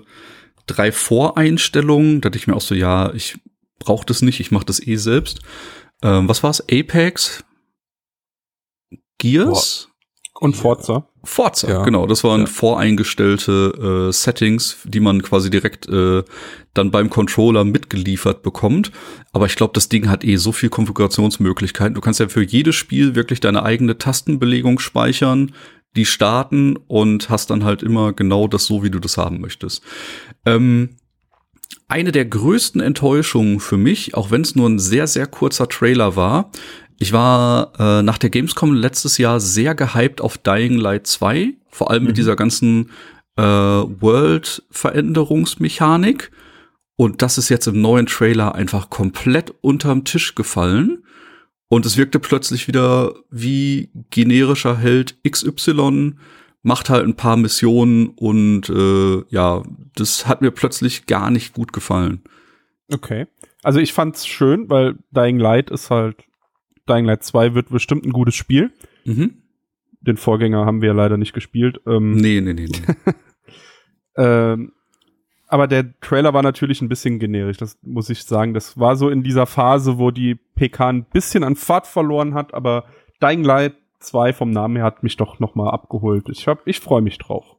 [0.67, 2.21] drei Voreinstellungen.
[2.21, 3.39] Da dachte ich mir auch so, ja, ich
[3.79, 5.41] brauche das nicht, ich mache das eh selbst.
[6.01, 6.61] Ähm, was war's?
[6.69, 7.43] Apex?
[9.17, 9.90] Gears?
[10.41, 11.07] Und Forza.
[11.23, 11.83] Forza, ja.
[11.83, 12.07] genau.
[12.07, 12.45] Das waren ja.
[12.47, 16.23] voreingestellte äh, Settings, die man quasi direkt äh,
[16.73, 18.91] dann beim Controller mitgeliefert bekommt.
[19.33, 21.93] Aber ich glaube, das Ding hat eh so viel Konfigurationsmöglichkeiten.
[21.93, 25.51] Du kannst ja für jedes Spiel wirklich deine eigene Tastenbelegung speichern,
[25.95, 29.83] die starten und hast dann halt immer genau das so, wie du das haben möchtest.
[30.47, 30.97] Ähm,
[31.87, 36.15] eine der größten Enttäuschungen für mich, auch wenn es nur ein sehr, sehr kurzer Trailer
[36.15, 36.49] war,
[37.01, 41.89] ich war äh, nach der Gamescom letztes Jahr sehr gehypt auf Dying Light 2, vor
[41.89, 42.09] allem mhm.
[42.09, 42.91] mit dieser ganzen
[43.37, 46.29] äh, World-Veränderungsmechanik.
[46.97, 51.03] Und das ist jetzt im neuen Trailer einfach komplett unterm Tisch gefallen.
[51.69, 56.17] Und es wirkte plötzlich wieder wie generischer Held XY,
[56.61, 59.63] macht halt ein paar Missionen und äh, ja,
[59.95, 62.21] das hat mir plötzlich gar nicht gut gefallen.
[62.93, 63.25] Okay.
[63.63, 66.17] Also ich fand's schön, weil Dying Light ist halt
[66.87, 68.71] Dying Light 2 wird bestimmt ein gutes Spiel.
[69.05, 69.41] Mhm.
[70.01, 71.79] Den Vorgänger haben wir ja leider nicht gespielt.
[71.85, 72.67] Ähm, nee, nee, nee.
[72.67, 73.13] nee.
[74.17, 74.73] ähm,
[75.47, 78.53] aber der Trailer war natürlich ein bisschen generisch, das muss ich sagen.
[78.53, 82.53] Das war so in dieser Phase, wo die PK ein bisschen an Fahrt verloren hat,
[82.53, 82.85] aber
[83.21, 86.29] Dying Light 2 vom Namen her hat mich doch noch mal abgeholt.
[86.29, 87.57] Ich, hab, ich freue mich drauf.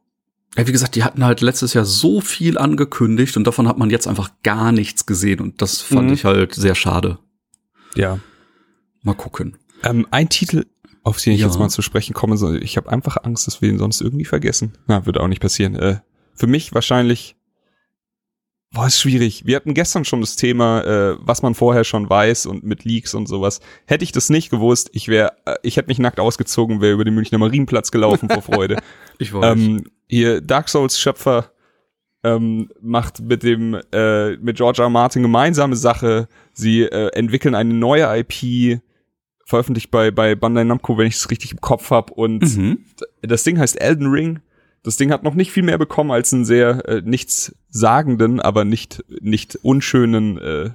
[0.57, 3.89] Ja, wie gesagt, die hatten halt letztes Jahr so viel angekündigt und davon hat man
[3.89, 6.13] jetzt einfach gar nichts gesehen und das fand mhm.
[6.13, 7.19] ich halt sehr schade.
[7.95, 8.19] Ja,
[9.03, 9.57] Mal gucken.
[9.83, 10.65] Ähm, ein Titel,
[11.03, 11.47] auf den ich ja.
[11.47, 14.73] jetzt mal zu sprechen komme, ich habe einfach Angst, dass wir ihn sonst irgendwie vergessen.
[14.87, 15.75] Na, würde auch nicht passieren.
[15.75, 15.99] Äh,
[16.33, 17.35] für mich wahrscheinlich
[18.73, 19.45] Boah, ist schwierig.
[19.45, 23.13] Wir hatten gestern schon das Thema, äh, was man vorher schon weiß und mit Leaks
[23.13, 23.59] und sowas.
[23.85, 27.05] Hätte ich das nicht gewusst, ich wäre, äh, ich hätte mich nackt ausgezogen, wäre über
[27.05, 28.77] den Münchner Marienplatz gelaufen vor Freude.
[29.19, 29.45] ich weiß.
[29.45, 31.51] Ähm, hier Dark Souls Schöpfer
[32.23, 34.89] ähm, macht mit dem äh, mit George R.
[34.89, 36.27] Martin gemeinsame Sache.
[36.53, 38.81] Sie äh, entwickeln eine neue IP
[39.53, 42.11] veröffentlicht bei, bei Bandai Namco, wenn ich es richtig im Kopf habe.
[42.11, 42.79] Und mhm.
[43.21, 44.39] das Ding heißt Elden Ring.
[44.81, 48.65] Das Ding hat noch nicht viel mehr bekommen als einen sehr äh, nichts sagenden, aber
[48.65, 50.71] nicht, nicht unschönen äh,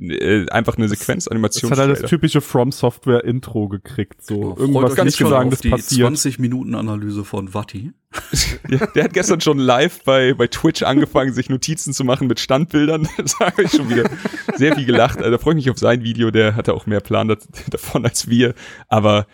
[0.00, 1.70] äh, einfach eine Sequenzanimation.
[1.70, 5.60] Das hat halt das typische From Software Intro gekriegt, so genau, irgendwas nicht sagen, das
[5.60, 6.06] die passiert.
[6.06, 7.92] 20 Minuten Analyse von Watti.
[8.68, 12.40] ja, der hat gestern schon live bei bei Twitch angefangen, sich Notizen zu machen mit
[12.40, 13.08] Standbildern.
[13.16, 14.08] Das habe ich schon wieder
[14.56, 15.18] sehr viel gelacht.
[15.18, 16.30] Also, da freue ich mich auf sein Video.
[16.30, 17.36] Der hatte auch mehr Plan
[17.68, 18.54] davon als wir.
[18.88, 19.26] Aber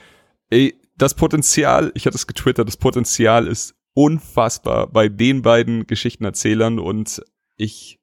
[0.50, 6.78] ey, das Potenzial, ich hatte es getwittert, das Potenzial ist unfassbar bei den beiden Geschichtenerzählern
[6.78, 7.22] und
[7.56, 7.98] ich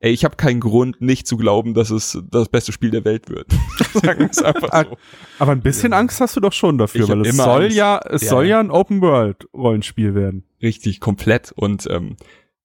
[0.00, 3.28] ey, ich habe keinen Grund, nicht zu glauben, dass es das beste Spiel der Welt
[3.28, 3.46] wird.
[3.94, 4.96] Sagen wir es einfach so.
[5.38, 5.98] Aber ein bisschen ja.
[5.98, 7.76] Angst hast du doch schon dafür, weil es soll Angst.
[7.76, 8.28] ja, es ja.
[8.28, 10.44] soll ja ein Open World Rollenspiel werden.
[10.62, 11.52] Richtig, komplett.
[11.52, 12.16] Und ähm,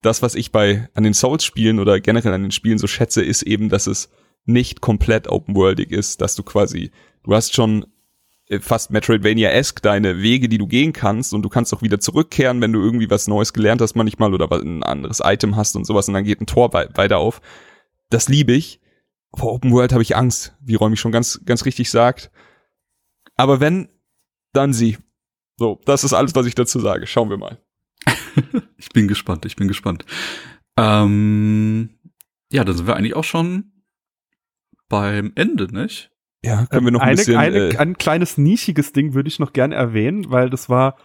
[0.01, 3.43] das, was ich bei an den Souls-Spielen oder generell an den Spielen so schätze, ist
[3.43, 4.09] eben, dass es
[4.45, 6.91] nicht komplett open-worldig ist, dass du quasi,
[7.23, 7.85] du hast schon
[8.59, 12.73] fast Metroidvania-esque deine Wege, die du gehen kannst und du kannst auch wieder zurückkehren, wenn
[12.73, 16.13] du irgendwie was Neues gelernt hast manchmal oder ein anderes Item hast und sowas und
[16.13, 17.41] dann geht ein Tor weiter auf.
[18.09, 18.81] Das liebe ich.
[19.35, 22.31] Vor Open World habe ich Angst, wie Räumi schon ganz, ganz richtig sagt.
[23.35, 23.89] Aber wenn,
[24.53, 24.97] dann sie.
[25.57, 27.07] So, das ist alles, was ich dazu sage.
[27.07, 27.61] Schauen wir mal.
[28.77, 30.05] ich bin gespannt, ich bin gespannt.
[30.77, 31.97] Ähm,
[32.51, 33.71] ja, dann sind wir eigentlich auch schon
[34.87, 36.11] beim Ende, nicht?
[36.45, 37.37] Ja, können wir noch ein eine, bisschen.
[37.37, 40.95] Eine, äh, ein kleines nischiges Ding würde ich noch gerne erwähnen, weil das war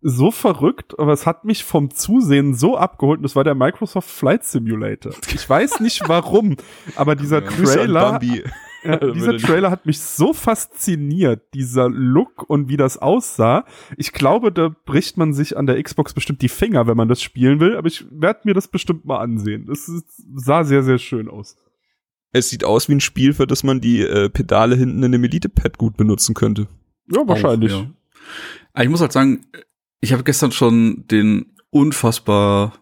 [0.00, 3.18] so verrückt, aber es hat mich vom Zusehen so abgeholt.
[3.18, 5.12] Und das war der Microsoft Flight Simulator.
[5.34, 6.56] Ich weiß nicht warum,
[6.96, 8.20] aber dieser Trailer.
[8.84, 13.64] Ja, dieser Trailer hat mich so fasziniert, dieser Look und wie das aussah.
[13.96, 17.20] Ich glaube, da bricht man sich an der Xbox bestimmt die Finger, wenn man das
[17.20, 19.66] spielen will, aber ich werde mir das bestimmt mal ansehen.
[19.66, 19.90] Das
[20.36, 21.56] sah sehr, sehr schön aus.
[22.32, 25.24] Es sieht aus wie ein Spiel, für das man die äh, Pedale hinten in dem
[25.24, 26.68] Elite-Pad gut benutzen könnte.
[27.10, 27.72] Ja, wahrscheinlich.
[27.72, 27.86] Auch,
[28.76, 28.82] ja.
[28.82, 29.46] Ich muss halt sagen,
[30.00, 32.74] ich habe gestern schon den unfassbar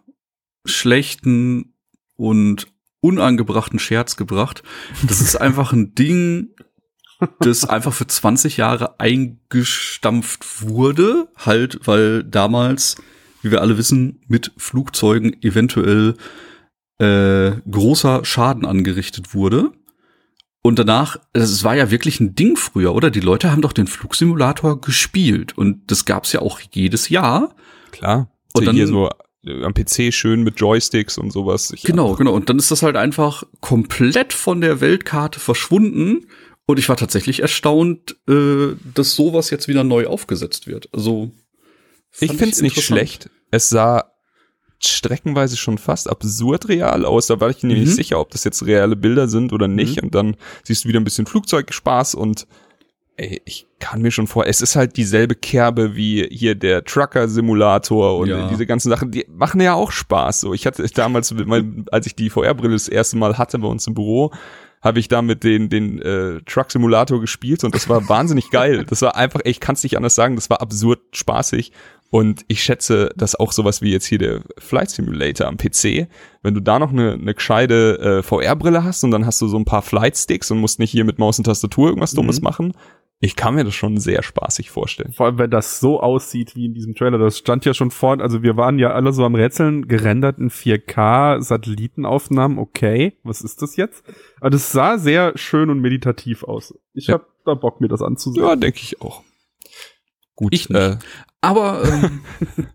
[0.65, 1.73] schlechten
[2.15, 2.67] und
[2.99, 4.63] unangebrachten Scherz gebracht.
[5.07, 6.49] Das ist einfach ein Ding,
[7.39, 12.97] das einfach für 20 Jahre eingestampft wurde, halt, weil damals,
[13.41, 16.15] wie wir alle wissen, mit Flugzeugen eventuell
[16.99, 19.71] äh, großer Schaden angerichtet wurde.
[20.61, 23.09] Und danach, es war ja wirklich ein Ding früher, oder?
[23.09, 27.55] Die Leute haben doch den Flugsimulator gespielt und das gab's ja auch jedes Jahr.
[27.91, 28.29] Klar.
[28.53, 29.09] Und dann hier so
[29.45, 31.73] äh, am PC schön mit Joysticks und sowas.
[31.83, 32.33] Genau, genau.
[32.33, 36.27] Und dann ist das halt einfach komplett von der Weltkarte verschwunden.
[36.65, 40.89] Und ich war tatsächlich erstaunt, äh, dass sowas jetzt wieder neu aufgesetzt wird.
[40.91, 41.31] Also
[42.19, 43.29] ich finde es nicht schlecht.
[43.51, 44.11] Es sah
[44.79, 47.27] streckenweise schon fast absurd real aus.
[47.27, 47.81] Da war ich mir mhm.
[47.81, 49.97] nicht sicher, ob das jetzt reale Bilder sind oder nicht.
[49.97, 50.07] Mhm.
[50.07, 52.47] Und dann siehst du wieder ein bisschen Flugzeugspaß und
[53.17, 58.17] ey, ich kann mir schon vor, es ist halt dieselbe Kerbe wie hier der Trucker-Simulator
[58.17, 58.47] und ja.
[58.47, 60.41] diese ganzen Sachen, die machen ja auch Spaß.
[60.41, 61.33] So, ich hatte damals,
[61.91, 64.31] als ich die VR-Brille das erste Mal hatte bei uns im Büro,
[64.81, 68.85] habe ich da mit den, den äh, Truck-Simulator gespielt und das war wahnsinnig geil.
[68.87, 71.71] Das war einfach, ey, ich kann es nicht anders sagen, das war absurd spaßig.
[72.09, 76.07] Und ich schätze, dass auch sowas wie jetzt hier der Flight Simulator am PC,
[76.41, 79.57] wenn du da noch eine, eine gescheite äh, VR-Brille hast und dann hast du so
[79.57, 82.43] ein paar Flight-Sticks und musst nicht hier mit Maus und Tastatur irgendwas Dummes mhm.
[82.45, 82.73] machen,
[83.19, 85.11] ich kann mir das schon sehr spaßig vorstellen.
[85.11, 87.17] Vor allem, wenn das so aussieht wie in diesem Trailer.
[87.17, 90.51] Das stand ja schon vor, also wir waren ja alle so am Rätseln, gerendert in
[90.51, 94.03] 4K, Satellitenaufnahmen, okay, was ist das jetzt?
[94.39, 96.77] Aber das sah sehr schön und meditativ aus.
[96.93, 97.15] Ich ja.
[97.15, 98.45] habe da Bock, mir das anzusehen.
[98.45, 99.23] Ja, denke ich auch.
[100.35, 100.53] Gut.
[100.53, 100.79] Ich nicht.
[100.79, 100.97] Äh,
[101.41, 102.21] aber ähm,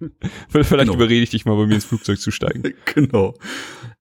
[0.49, 0.95] vielleicht genau.
[0.95, 2.63] überrede ich dich mal, bei mir ins Flugzeug zu steigen.
[2.95, 3.35] genau.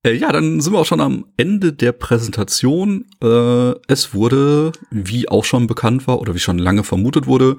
[0.03, 3.05] Äh, ja, dann sind wir auch schon am Ende der Präsentation.
[3.21, 7.57] Äh, es wurde, wie auch schon bekannt war oder wie schon lange vermutet wurde,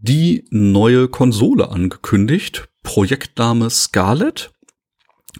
[0.00, 2.68] die neue Konsole angekündigt.
[2.82, 4.52] Projektname Scarlett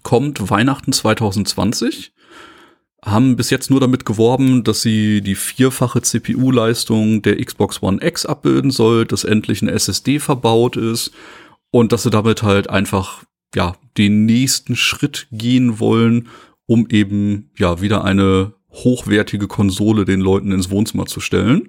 [0.02, 2.13] kommt Weihnachten 2020
[3.04, 8.24] haben bis jetzt nur damit geworben, dass sie die vierfache CPU-Leistung der Xbox One X
[8.24, 11.10] abbilden soll, dass endlich ein SSD verbaut ist
[11.70, 16.28] und dass sie damit halt einfach ja den nächsten Schritt gehen wollen,
[16.66, 21.68] um eben ja wieder eine hochwertige Konsole den Leuten ins Wohnzimmer zu stellen.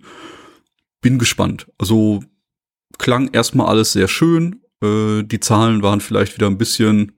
[1.02, 1.68] Bin gespannt.
[1.78, 2.24] Also
[2.98, 4.62] klang erstmal alles sehr schön.
[4.82, 7.12] Äh, die Zahlen waren vielleicht wieder ein bisschen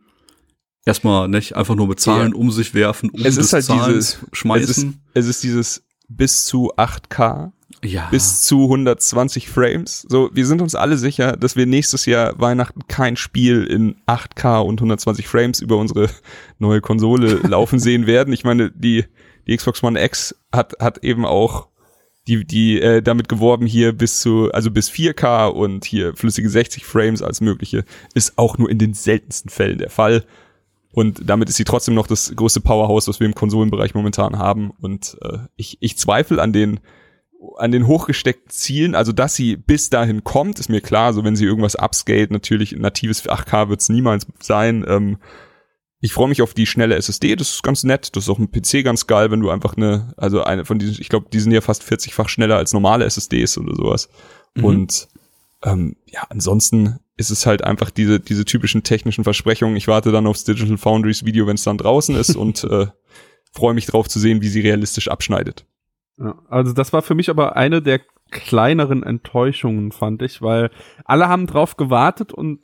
[0.87, 2.37] erstmal nicht einfach nur mit Zahlen ja.
[2.37, 4.69] um sich werfen, um es ist halt dieses, schmeißen.
[4.69, 7.51] Es ist, es ist dieses bis zu 8K,
[7.83, 8.07] ja.
[8.09, 10.05] bis zu 120 Frames.
[10.09, 14.61] So, wir sind uns alle sicher, dass wir nächstes Jahr Weihnachten kein Spiel in 8K
[14.61, 16.09] und 120 Frames über unsere
[16.57, 18.33] neue Konsole laufen sehen werden.
[18.33, 19.05] Ich meine, die,
[19.45, 21.67] die Xbox One X hat, hat eben auch
[22.27, 26.85] die, die äh, damit geworben hier bis zu, also bis 4K und hier flüssige 60
[26.85, 30.25] Frames als mögliche, ist auch nur in den seltensten Fällen der Fall.
[30.97, 34.71] Und damit ist sie trotzdem noch das größte Powerhouse, was wir im Konsolenbereich momentan haben.
[34.81, 36.79] Und äh, ich, ich zweifle an den
[37.57, 41.13] an den hochgesteckten Zielen, also dass sie bis dahin kommt, ist mir klar.
[41.13, 44.83] So wenn sie irgendwas upscaled, natürlich natives 8K wird es niemals sein.
[44.87, 45.19] Ähm,
[45.99, 48.15] ich freue mich auf die schnelle SSD, das ist ganz nett.
[48.15, 50.99] Das ist auch ein PC ganz geil, wenn du einfach eine, also eine von diesen,
[50.99, 54.09] ich glaube, die sind ja fast 40-fach schneller als normale SSDs oder sowas.
[54.55, 54.63] Mhm.
[54.63, 55.07] Und
[55.63, 59.75] ähm, ja, ansonsten ist es halt einfach diese, diese typischen technischen Versprechungen.
[59.75, 62.87] Ich warte dann aufs Digital Foundries Video, wenn es dann draußen ist und äh,
[63.51, 65.65] freue mich drauf zu sehen, wie sie realistisch abschneidet.
[66.19, 70.69] Ja, also das war für mich aber eine der kleineren Enttäuschungen, fand ich, weil
[71.05, 72.59] alle haben drauf gewartet und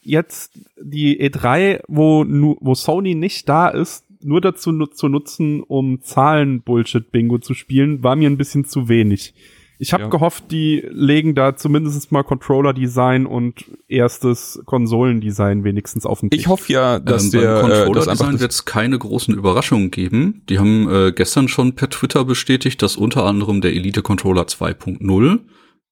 [0.00, 2.24] jetzt die E3, wo,
[2.60, 8.30] wo Sony nicht da ist, nur dazu zu nutzen, um Zahlen-Bullshit-Bingo zu spielen, war mir
[8.30, 9.34] ein bisschen zu wenig.
[9.82, 10.08] Ich habe ja.
[10.10, 16.42] gehofft, die legen da zumindest mal Controller-Design und erstes Konsolendesign wenigstens auf den Tisch.
[16.42, 20.44] Ich hoffe ja, dass ähm, der äh, Controller-Design wird es keine großen Überraschungen geben.
[20.48, 25.40] Die haben äh, gestern schon per Twitter bestätigt, dass unter anderem der Elite Controller 2.0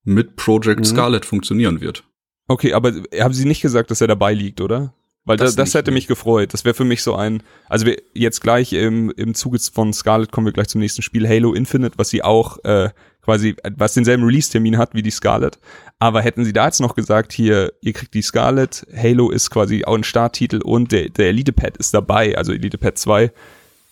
[0.05, 0.85] mit Project mhm.
[0.85, 2.05] Scarlet funktionieren wird.
[2.47, 4.95] Okay, aber haben Sie nicht gesagt, dass er dabei liegt, oder?
[5.25, 6.55] Weil das, das, das hätte mich gefreut.
[6.55, 10.31] Das wäre für mich so ein, also wir jetzt gleich im, im Zuge von Scarlet
[10.31, 12.91] kommen wir gleich zum nächsten Spiel, Halo Infinite, was sie auch äh,
[13.23, 15.59] quasi, was denselben Release-Termin hat wie die Scarlet.
[15.99, 19.85] Aber hätten sie da jetzt noch gesagt, hier, ihr kriegt die Scarlet, Halo ist quasi
[19.85, 23.33] auch ein Starttitel und der, der Elite-Pad ist dabei, also Elite-Pad 2,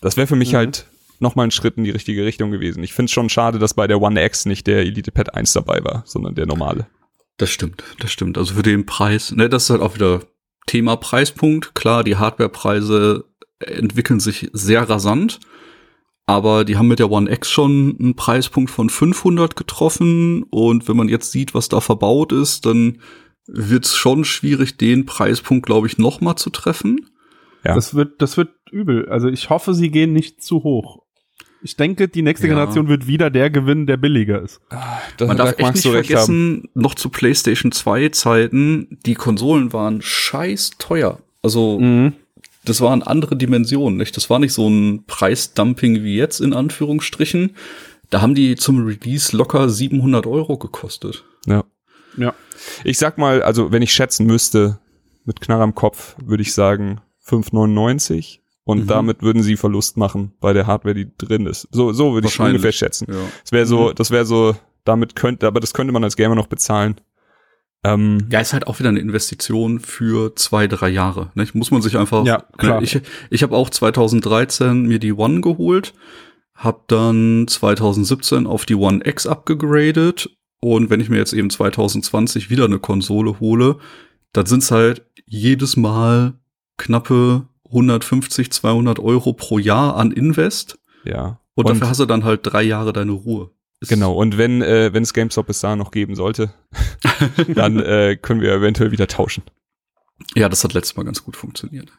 [0.00, 0.56] das wäre für mich mhm.
[0.56, 0.86] halt
[1.20, 2.82] nochmal ein Schritt in die richtige Richtung gewesen.
[2.82, 5.52] Ich finde es schon schade, dass bei der One X nicht der Elite Pad 1
[5.52, 6.86] dabei war, sondern der normale.
[7.36, 8.38] Das stimmt, das stimmt.
[8.38, 10.22] Also für den Preis, ne, das ist halt auch wieder
[10.66, 11.74] Thema Preispunkt.
[11.74, 13.24] Klar, die Hardwarepreise
[13.60, 15.40] entwickeln sich sehr rasant,
[16.28, 20.96] aber die haben mit der One X schon einen Preispunkt von 500 getroffen und wenn
[20.96, 22.98] man jetzt sieht, was da verbaut ist, dann
[23.46, 27.06] wird es schon schwierig, den Preispunkt, glaube ich, noch mal zu treffen.
[27.64, 27.74] Ja.
[27.74, 29.08] Das wird, das wird übel.
[29.08, 31.02] Also ich hoffe, sie gehen nicht zu hoch.
[31.62, 32.52] Ich denke, die nächste ja.
[32.52, 34.60] Generation wird wieder der gewinnen, der billiger ist.
[34.68, 36.70] Ah, das, Man darf echt nicht vergessen, haben.
[36.74, 41.20] noch zu PlayStation 2 Zeiten, die Konsolen waren scheiß teuer.
[41.42, 42.12] Also, mhm.
[42.68, 44.16] Das waren andere Dimensionen, nicht?
[44.16, 47.56] Das war nicht so ein Preisdumping wie jetzt, in Anführungsstrichen.
[48.10, 51.24] Da haben die zum Release locker 700 Euro gekostet.
[51.46, 51.64] Ja.
[52.16, 52.34] Ja.
[52.84, 54.78] Ich sag mal, also, wenn ich schätzen müsste,
[55.24, 58.86] mit Knarr am Kopf, würde ich sagen 5,99 und mhm.
[58.86, 61.68] damit würden sie Verlust machen bei der Hardware, die drin ist.
[61.70, 63.06] So, so würde ich ungefähr schätzen.
[63.10, 63.18] Ja.
[63.42, 63.94] Das wäre so, mhm.
[63.94, 66.96] das wäre so, damit könnte, aber das könnte man als Gamer noch bezahlen.
[67.84, 71.30] Ähm, ja, ist halt auch wieder eine Investition für zwei, drei Jahre.
[71.34, 71.46] Ne?
[71.54, 72.24] Muss man sich einfach.
[72.26, 72.82] Ja, klar.
[72.82, 73.00] Ich,
[73.30, 75.94] ich habe auch 2013 mir die One geholt,
[76.54, 80.28] habe dann 2017 auf die One X abgegradet
[80.60, 83.76] und wenn ich mir jetzt eben 2020 wieder eine Konsole hole,
[84.32, 86.34] dann sind's halt jedes Mal
[86.76, 90.78] knappe 150, 200 Euro pro Jahr an Invest.
[91.04, 91.40] Ja.
[91.54, 93.50] Und, und dafür hast du dann halt drei Jahre deine Ruhe.
[93.86, 96.52] Genau, und wenn äh, wenn es GameStop bis da noch geben sollte,
[97.48, 99.44] dann äh, können wir eventuell wieder tauschen.
[100.34, 101.92] Ja, das hat letztes Mal ganz gut funktioniert.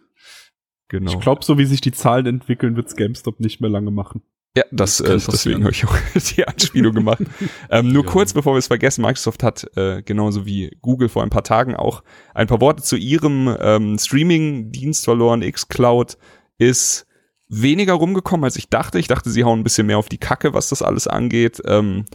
[0.89, 1.13] Genau.
[1.13, 4.23] Ich glaube, so wie sich die Zahlen entwickeln, wird's GameStop nicht mehr lange machen.
[4.57, 5.95] Ja, das, äh, deswegen habe ich auch
[6.35, 7.23] die Anspielung gemacht.
[7.69, 8.11] ähm, nur ja.
[8.11, 11.75] kurz, bevor wir es vergessen, Microsoft hat äh, genauso wie Google vor ein paar Tagen
[11.75, 12.03] auch
[12.33, 15.41] ein paar Worte zu ihrem ähm, Streaming-Dienst verloren.
[15.41, 16.17] xCloud
[16.57, 17.05] ist
[17.49, 18.99] weniger rumgekommen, als ich dachte.
[18.99, 21.61] Ich dachte, sie hauen ein bisschen mehr auf die Kacke, was das alles angeht.
[21.65, 22.05] Ähm,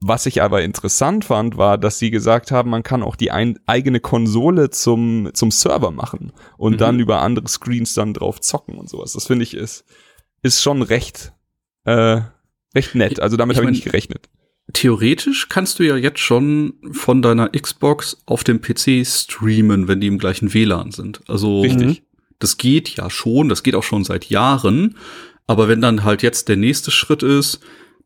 [0.00, 3.58] was ich aber interessant fand, war, dass sie gesagt haben, man kann auch die ein,
[3.66, 6.78] eigene Konsole zum, zum Server machen und mhm.
[6.78, 9.14] dann über andere Screens dann drauf zocken und sowas.
[9.14, 9.84] Das finde ich ist,
[10.42, 11.32] ist schon recht
[11.84, 12.20] äh,
[12.74, 13.20] recht nett.
[13.20, 14.28] Also damit habe ich nicht gerechnet.
[14.72, 20.06] Theoretisch kannst du ja jetzt schon von deiner Xbox auf dem PC streamen, wenn die
[20.06, 21.22] im gleichen WLAN sind.
[21.26, 22.02] Also Richtig.
[22.38, 24.96] Das geht ja schon, das geht auch schon seit Jahren.
[25.46, 27.60] Aber wenn dann halt jetzt der nächste Schritt ist,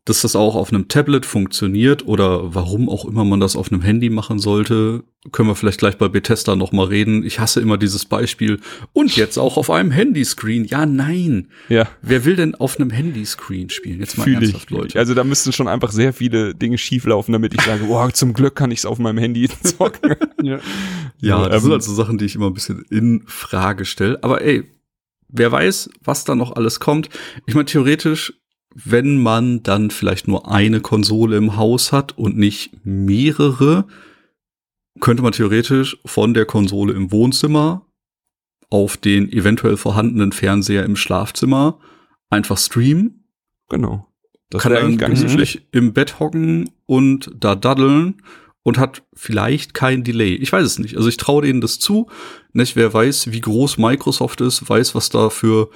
[0.05, 3.81] dass das auch auf einem Tablet funktioniert oder warum auch immer man das auf einem
[3.81, 7.23] Handy machen sollte, können wir vielleicht gleich bei Bethesda noch mal reden.
[7.23, 8.59] Ich hasse immer dieses Beispiel.
[8.91, 10.65] Und jetzt auch auf einem Handyscreen.
[10.65, 11.47] Ja, nein.
[11.69, 11.87] Ja.
[12.01, 14.01] Wer will denn auf einem Handyscreen spielen?
[14.01, 14.77] Jetzt mal Fühl ernsthaft, ich.
[14.77, 14.99] Leute.
[14.99, 18.55] Also da müssten schon einfach sehr viele Dinge schieflaufen, damit ich sage, wow, zum Glück
[18.55, 20.15] kann ich es auf meinem Handy zocken.
[20.41, 20.59] ja,
[21.21, 24.21] ja das ähm, sind halt so Sachen, die ich immer ein bisschen in Frage stelle.
[24.21, 24.65] Aber ey,
[25.29, 27.07] wer weiß, was da noch alles kommt.
[27.45, 28.33] Ich meine, theoretisch
[28.75, 33.85] wenn man dann vielleicht nur eine Konsole im Haus hat und nicht mehrere,
[34.99, 37.85] könnte man theoretisch von der Konsole im Wohnzimmer
[38.69, 41.79] auf den eventuell vorhandenen Fernseher im Schlafzimmer
[42.29, 43.25] einfach streamen.
[43.69, 44.07] Genau.
[44.49, 48.21] Das kann er eigentlich gar nicht so schlecht im Bett hocken und da daddeln
[48.63, 50.35] und hat vielleicht kein Delay.
[50.35, 50.95] Ich weiß es nicht.
[50.95, 52.07] Also ich traue denen das zu.
[52.53, 55.69] Nicht, wer weiß, wie groß Microsoft ist, weiß, was da für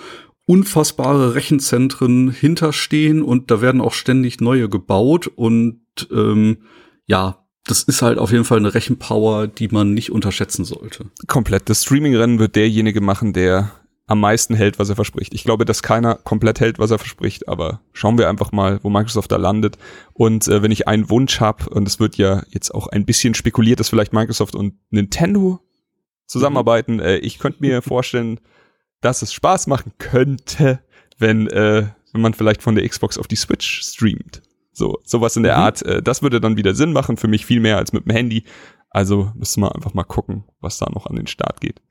[0.48, 6.60] unfassbare Rechenzentren hinterstehen und da werden auch ständig neue gebaut und ähm,
[7.06, 11.08] ja, das ist halt auf jeden Fall eine Rechenpower, die man nicht unterschätzen sollte.
[11.28, 11.70] Komplett.
[11.70, 13.72] Das Streaming-Rennen wird derjenige machen, der
[14.08, 15.34] am meisten hält, was er verspricht.
[15.34, 18.90] Ich glaube, dass keiner komplett hält, was er verspricht, aber schauen wir einfach mal, wo
[18.90, 19.78] Microsoft da landet.
[20.14, 23.34] Und äh, wenn ich einen Wunsch habe, und es wird ja jetzt auch ein bisschen
[23.34, 25.60] spekuliert, dass vielleicht Microsoft und Nintendo
[26.26, 27.02] zusammenarbeiten, mhm.
[27.02, 28.40] äh, ich könnte mir vorstellen,
[29.02, 30.80] dass es Spaß machen könnte,
[31.18, 34.42] wenn, äh, wenn man vielleicht von der Xbox auf die Switch streamt.
[34.74, 35.64] So, sowas in der mhm.
[35.64, 35.82] Art.
[35.84, 38.44] Äh, das würde dann wieder Sinn machen, für mich viel mehr als mit dem Handy.
[38.90, 41.82] Also müssen wir einfach mal gucken, was da noch an den Start geht.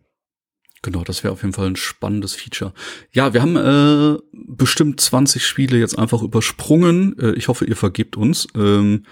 [0.83, 2.73] Genau, das wäre auf jeden Fall ein spannendes Feature.
[3.11, 7.19] Ja, wir haben äh, bestimmt 20 Spiele jetzt einfach übersprungen.
[7.19, 8.47] Äh, ich hoffe, ihr vergebt uns.
[8.55, 9.05] Ähm,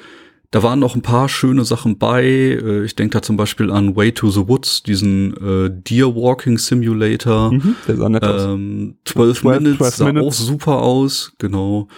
[0.55, 2.23] da waren noch ein paar schöne Sachen bei.
[2.23, 6.59] Äh, ich denke da zum Beispiel an Way to the Woods, diesen äh, Deer Walking
[6.59, 7.53] Simulator.
[7.53, 10.27] Mhm, der sah nett ähm, 12, 12 Minutes 12 sah Minutes.
[10.27, 11.89] auch super aus, genau.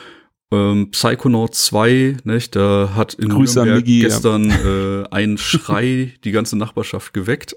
[0.50, 4.56] Ähm, Psychonaut 2, nicht, da hat in Grüße Nürnberg Migi, gestern ja.
[5.02, 7.54] äh, ein Schrei die ganze Nachbarschaft geweckt.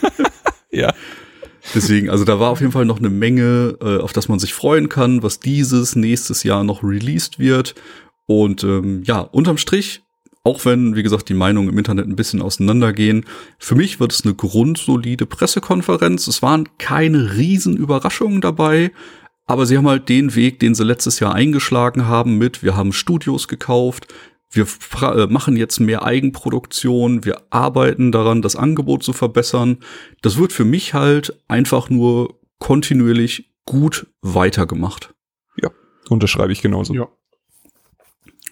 [0.70, 0.94] ja.
[1.74, 4.54] Deswegen, also da war auf jeden Fall noch eine Menge, äh, auf das man sich
[4.54, 7.74] freuen kann, was dieses nächstes Jahr noch released wird.
[8.24, 10.02] Und ähm, ja, unterm Strich
[10.44, 13.24] auch wenn, wie gesagt, die Meinungen im Internet ein bisschen auseinandergehen.
[13.58, 16.26] Für mich wird es eine grundsolide Pressekonferenz.
[16.26, 18.90] Es waren keine riesen Überraschungen dabei,
[19.46, 22.92] Aber sie haben halt den Weg, den sie letztes Jahr eingeschlagen haben mit, wir haben
[22.92, 24.06] Studios gekauft,
[24.50, 24.66] wir
[25.00, 29.78] äh, machen jetzt mehr Eigenproduktion, wir arbeiten daran, das Angebot zu verbessern.
[30.20, 35.14] Das wird für mich halt einfach nur kontinuierlich gut weitergemacht.
[35.60, 35.70] Ja,
[36.08, 36.94] unterschreibe ich genauso.
[36.94, 37.08] Ja.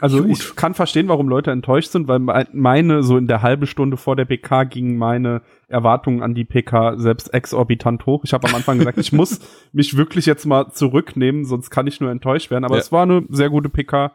[0.00, 0.30] Also Gut.
[0.30, 4.16] ich kann verstehen, warum Leute enttäuscht sind, weil meine, so in der halben Stunde vor
[4.16, 8.24] der PK gingen meine Erwartungen an die PK selbst exorbitant hoch.
[8.24, 9.40] Ich habe am Anfang gesagt, ich muss
[9.72, 12.64] mich wirklich jetzt mal zurücknehmen, sonst kann ich nur enttäuscht werden.
[12.64, 12.80] Aber ja.
[12.80, 14.12] es war eine sehr gute PK.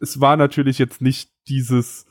[0.00, 2.06] Es war natürlich jetzt nicht dieses,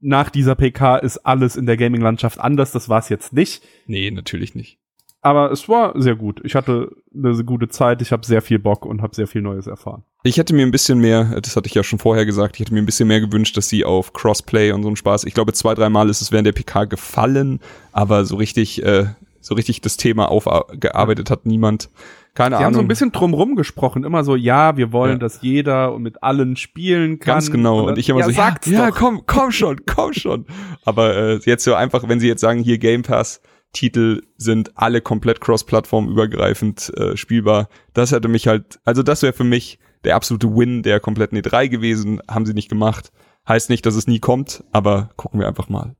[0.00, 2.72] nach dieser PK ist alles in der Gaming-Landschaft anders.
[2.72, 3.62] Das war es jetzt nicht.
[3.86, 4.78] Nee, natürlich nicht.
[5.20, 6.40] Aber es war sehr gut.
[6.44, 9.66] Ich hatte eine gute Zeit, ich habe sehr viel Bock und habe sehr viel Neues
[9.66, 10.04] erfahren.
[10.26, 12.74] Ich hätte mir ein bisschen mehr, das hatte ich ja schon vorher gesagt, ich hätte
[12.74, 15.22] mir ein bisschen mehr gewünscht, dass sie auf Crossplay und so einen Spaß.
[15.22, 17.60] Ich glaube, zwei, dreimal ist es während der PK gefallen,
[17.92, 19.06] aber so richtig, äh,
[19.40, 21.90] so richtig das Thema aufgearbeitet hat niemand.
[22.34, 22.64] Keine Sie Ahnung.
[22.66, 25.18] haben so ein bisschen drumrum gesprochen, immer so, ja, wir wollen, ja.
[25.18, 27.34] dass jeder und mit allen spielen kann.
[27.34, 27.82] Ganz genau.
[27.82, 30.44] Und, und ich immer ja, so, ja, ja, komm, komm schon, komm schon.
[30.84, 33.40] Aber äh, jetzt so einfach, wenn Sie jetzt sagen, hier Game Pass,
[33.72, 37.68] Titel sind alle komplett cross-Plattform übergreifend äh, spielbar.
[37.94, 41.68] Das hätte mich halt, also das wäre für mich der absolute Win der kompletten E3
[41.68, 42.20] gewesen.
[42.28, 43.12] Haben sie nicht gemacht.
[43.48, 45.94] Heißt nicht, dass es nie kommt, aber gucken wir einfach mal.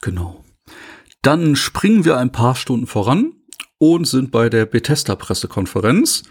[0.00, 0.44] Genau.
[1.22, 3.32] Dann springen wir ein paar Stunden voran
[3.78, 6.24] und sind bei der Bethesda-Pressekonferenz.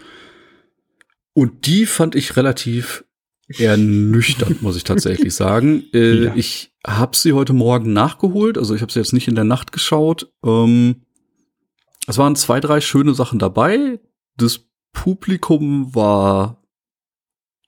[1.34, 3.04] Und die fand ich relativ
[3.48, 5.84] ernüchternd, muss ich tatsächlich sagen.
[5.92, 6.34] Äh, ja.
[6.36, 9.72] Ich habe sie heute Morgen nachgeholt, also ich habe sie jetzt nicht in der Nacht
[9.72, 10.32] geschaut.
[10.44, 11.02] Ähm,
[12.06, 14.00] es waren zwei, drei schöne Sachen dabei.
[14.36, 16.61] Das Publikum war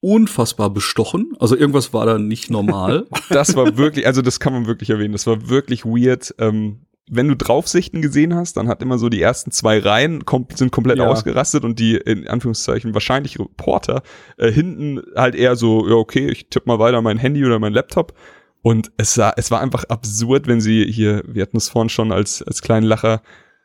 [0.05, 1.33] unfassbar bestochen.
[1.41, 3.07] Also irgendwas war da nicht normal.
[3.31, 5.13] das war wirklich, also das kann man wirklich erwähnen.
[5.13, 6.35] Das war wirklich weird.
[6.39, 6.81] Ähm,
[7.11, 10.73] wenn du Draufsichten gesehen hast, dann hat immer so die ersten zwei Reihen kom sind
[10.73, 11.09] komplett ja.
[11.09, 14.03] ausgerastet und die in Anführungszeichen wahrscheinlich Reporter
[14.37, 17.73] äh, hinten halt eher so, ja okay, ich tippe mal weiter mein Handy oder mein
[17.73, 18.13] Laptop.
[18.61, 22.13] Und es, sah, es war einfach absurd, wenn sie hier, wir hatten es vorhin schon
[22.13, 23.23] als, als kleinen Lacher,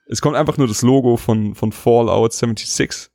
[0.08, 3.10] es kommt einfach nur das Logo von, von Fallout 76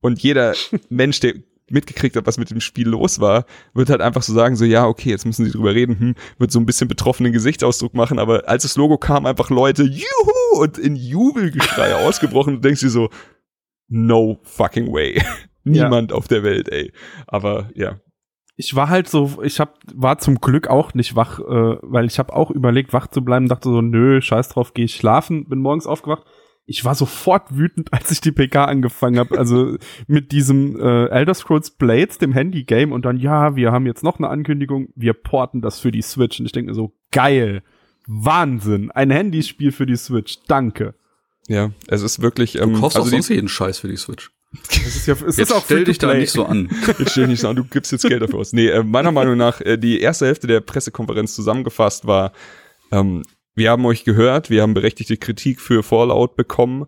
[0.00, 0.54] und jeder
[0.88, 1.34] Mensch, der
[1.70, 4.86] mitgekriegt hat, was mit dem Spiel los war, wird halt einfach so sagen, so ja,
[4.86, 8.48] okay, jetzt müssen sie drüber reden, hm, wird so ein bisschen betroffenen Gesichtsausdruck machen, aber
[8.48, 13.08] als das Logo kam, einfach Leute, juhu, und in Jubelgeschrei ausgebrochen, du denkst dir so,
[13.88, 15.22] no fucking way.
[15.64, 16.16] Niemand ja.
[16.16, 16.92] auf der Welt, ey.
[17.26, 17.98] Aber ja,
[18.56, 22.18] ich war halt so, ich hab, war zum Glück auch nicht wach, äh, weil ich
[22.18, 25.60] habe auch überlegt, wach zu bleiben, dachte so, nö, scheiß drauf, geh ich schlafen, bin
[25.60, 26.24] morgens aufgewacht
[26.66, 29.38] ich war sofort wütend, als ich die PK angefangen habe.
[29.38, 34.02] Also mit diesem äh, Elder Scrolls Blades, dem Handy-Game, und dann, ja, wir haben jetzt
[34.02, 36.40] noch eine Ankündigung, wir porten das für die Switch.
[36.40, 37.62] Und ich denke mir so, geil,
[38.06, 40.94] Wahnsinn, ein Handyspiel für die Switch, danke.
[41.48, 42.58] Ja, es ist wirklich.
[42.60, 44.30] Ähm, du kaufst also auch sonst jeden Scheiß für die Switch.
[44.68, 46.70] Das ist ja, es jetzt ist auch stell dich da nicht so an.
[46.98, 48.52] Jetzt stell dich nicht so an, du gibst jetzt Geld dafür aus.
[48.52, 52.32] Nee, äh, meiner Meinung nach, äh, die erste Hälfte der Pressekonferenz zusammengefasst war,
[52.92, 53.24] ähm,
[53.54, 56.86] wir haben euch gehört, wir haben berechtigte Kritik für Fallout bekommen.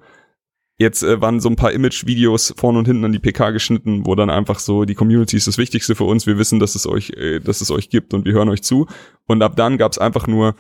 [0.79, 4.15] Jetzt äh, waren so ein paar Image-Videos vorne und hinten an die PK geschnitten, wo
[4.15, 7.11] dann einfach so, die Community ist das Wichtigste für uns, wir wissen, dass es euch,
[7.11, 8.87] äh, dass es euch gibt und wir hören euch zu.
[9.27, 10.55] Und ab dann gab's einfach nur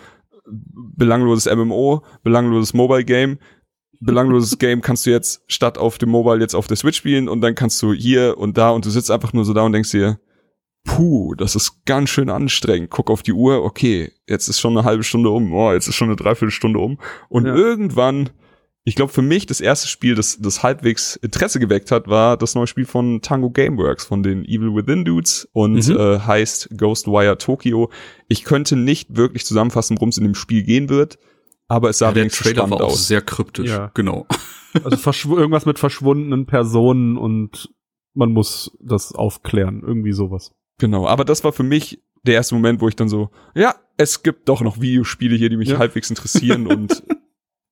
[0.48, 3.38] belangloses MMO, belangloses Mobile-Game,
[4.00, 7.40] belangloses Game kannst du jetzt statt auf dem Mobile jetzt auf der Switch spielen und
[7.42, 9.90] dann kannst du hier und da und du sitzt einfach nur so da und denkst
[9.90, 10.18] dir,
[10.86, 12.90] puh, das ist ganz schön anstrengend.
[12.90, 15.96] Guck auf die Uhr, okay, jetzt ist schon eine halbe Stunde um, oh, jetzt ist
[15.96, 16.98] schon eine Dreiviertelstunde um.
[17.28, 17.54] Und ja.
[17.54, 18.30] irgendwann,
[18.84, 22.54] ich glaube für mich, das erste Spiel, das, das halbwegs Interesse geweckt hat, war das
[22.54, 25.96] neue Spiel von Tango Gameworks, von den Evil Within Dudes und mhm.
[25.96, 27.90] äh, heißt Ghostwire Tokyo.
[28.28, 31.18] Ich könnte nicht wirklich zusammenfassen, worum es in dem Spiel gehen wird,
[31.68, 33.08] aber es sah ja, der Trailer war auch aus.
[33.08, 33.70] sehr kryptisch.
[33.70, 33.90] Ja.
[33.94, 34.26] Genau.
[34.84, 37.70] Also irgendwas mit verschwundenen Personen und
[38.12, 40.55] man muss das aufklären, irgendwie sowas.
[40.78, 44.22] Genau, aber das war für mich der erste Moment, wo ich dann so, ja, es
[44.22, 45.78] gibt doch noch Videospiele hier, die mich ja.
[45.78, 47.02] halbwegs interessieren und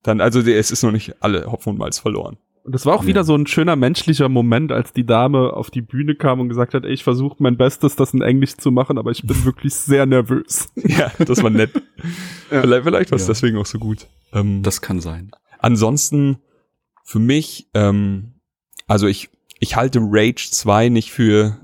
[0.03, 2.39] dann, also es ist noch nicht alle Hopfen und Malz verloren.
[2.65, 3.09] Und das war auch ja.
[3.09, 6.73] wieder so ein schöner menschlicher Moment, als die Dame auf die Bühne kam und gesagt
[6.73, 9.75] hat, ey, ich versuche mein Bestes, das in Englisch zu machen, aber ich bin wirklich
[9.75, 10.71] sehr nervös.
[10.77, 11.73] Ja, das war nett.
[12.51, 12.63] ja.
[12.63, 13.29] Vielleicht, vielleicht war es ja.
[13.29, 14.09] deswegen auch so gut.
[14.33, 15.31] Ähm, das kann sein.
[15.59, 16.39] Ansonsten,
[17.03, 18.35] für mich, ähm,
[18.87, 19.29] also ich,
[19.61, 21.64] ich halte Rage 2 nicht für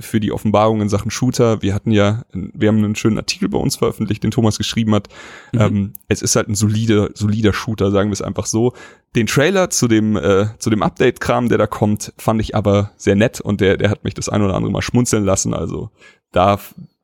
[0.00, 1.60] für die Offenbarung in Sachen Shooter.
[1.60, 5.08] Wir hatten ja, wir haben einen schönen Artikel bei uns veröffentlicht, den Thomas geschrieben hat.
[5.52, 5.60] Mhm.
[5.60, 8.74] Ähm, es ist halt ein solider, solider Shooter, sagen wir es einfach so.
[9.16, 13.16] Den Trailer zu dem, äh, zu dem Update-Kram, der da kommt, fand ich aber sehr
[13.16, 15.52] nett und der, der hat mich das ein oder andere Mal schmunzeln lassen.
[15.52, 15.90] Also
[16.30, 16.60] da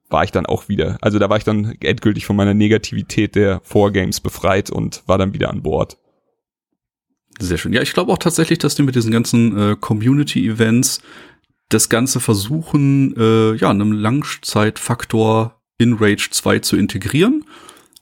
[0.08, 3.60] war ich dann auch wieder, also da war ich dann endgültig von meiner Negativität der
[3.64, 5.98] Vorgames befreit und war dann wieder an Bord.
[7.40, 7.72] Sehr schön.
[7.72, 11.02] Ja, ich glaube auch tatsächlich, dass die mit diesen ganzen äh, Community-Events
[11.68, 17.44] das Ganze versuchen, äh, ja, einem Langzeitfaktor in Rage 2 zu integrieren,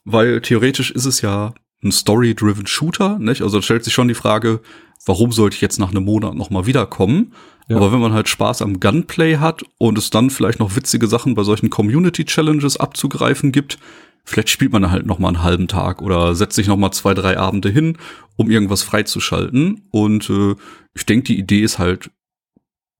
[0.04, 3.42] weil theoretisch ist es ja ein Story-driven Shooter, nicht?
[3.42, 4.60] Also da stellt sich schon die Frage,
[5.04, 7.32] warum sollte ich jetzt nach einem Monat noch mal wiederkommen?
[7.68, 7.76] Ja.
[7.76, 11.34] Aber wenn man halt Spaß am Gunplay hat und es dann vielleicht noch witzige Sachen
[11.34, 13.78] bei solchen Community-Challenges abzugreifen gibt,
[14.24, 17.14] vielleicht spielt man halt noch mal einen halben Tag oder setzt sich noch mal zwei,
[17.14, 17.98] drei Abende hin,
[18.36, 19.82] um irgendwas freizuschalten.
[19.90, 20.54] Und äh,
[20.94, 22.10] ich denke, die Idee ist halt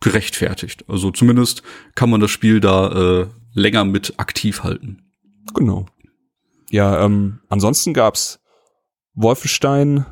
[0.00, 0.84] gerechtfertigt.
[0.88, 1.62] Also zumindest
[1.94, 5.02] kann man das Spiel da äh, länger mit aktiv halten.
[5.54, 5.86] Genau.
[6.70, 8.40] Ja, ähm, ansonsten gab's
[9.14, 10.04] Wolfenstein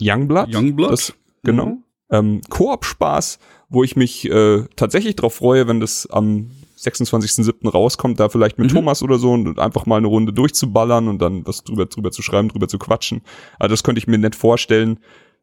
[0.00, 0.54] Youngblood.
[0.54, 0.92] Youngblood.
[0.92, 1.12] Das,
[1.42, 1.66] genau.
[1.66, 1.84] Mhm.
[2.10, 7.68] Ähm, Koop-Spaß, wo ich mich äh, tatsächlich drauf freue, wenn das am 26.07.
[7.68, 8.76] rauskommt, da vielleicht mit mhm.
[8.76, 12.22] Thomas oder so und einfach mal eine Runde durchzuballern und dann was drüber, drüber zu
[12.22, 13.22] schreiben, drüber zu quatschen.
[13.58, 15.00] Also das könnte ich mir nett vorstellen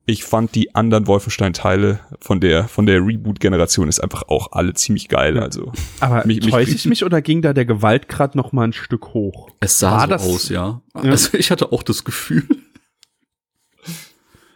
[0.08, 5.10] ich fand die anderen Wolfenstein-Teile von der, von der Reboot-Generation ist einfach auch alle ziemlich
[5.10, 5.40] geil.
[5.40, 9.14] Also, Aber mich, täusche ich mich oder ging da der Gewaltgrad noch mal ein Stück
[9.14, 9.50] hoch?
[9.60, 10.28] Es sah War so das?
[10.28, 10.82] aus, ja.
[10.96, 11.02] ja.
[11.02, 12.44] Also ich hatte auch das Gefühl.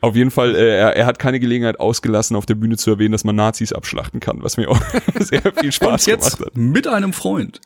[0.01, 3.11] Auf jeden Fall, äh, er, er hat keine Gelegenheit ausgelassen, auf der Bühne zu erwähnen,
[3.11, 4.79] dass man Nazis abschlachten kann, was mir auch
[5.19, 6.57] sehr viel Spaß Und jetzt gemacht hat.
[6.57, 7.59] Mit einem Freund.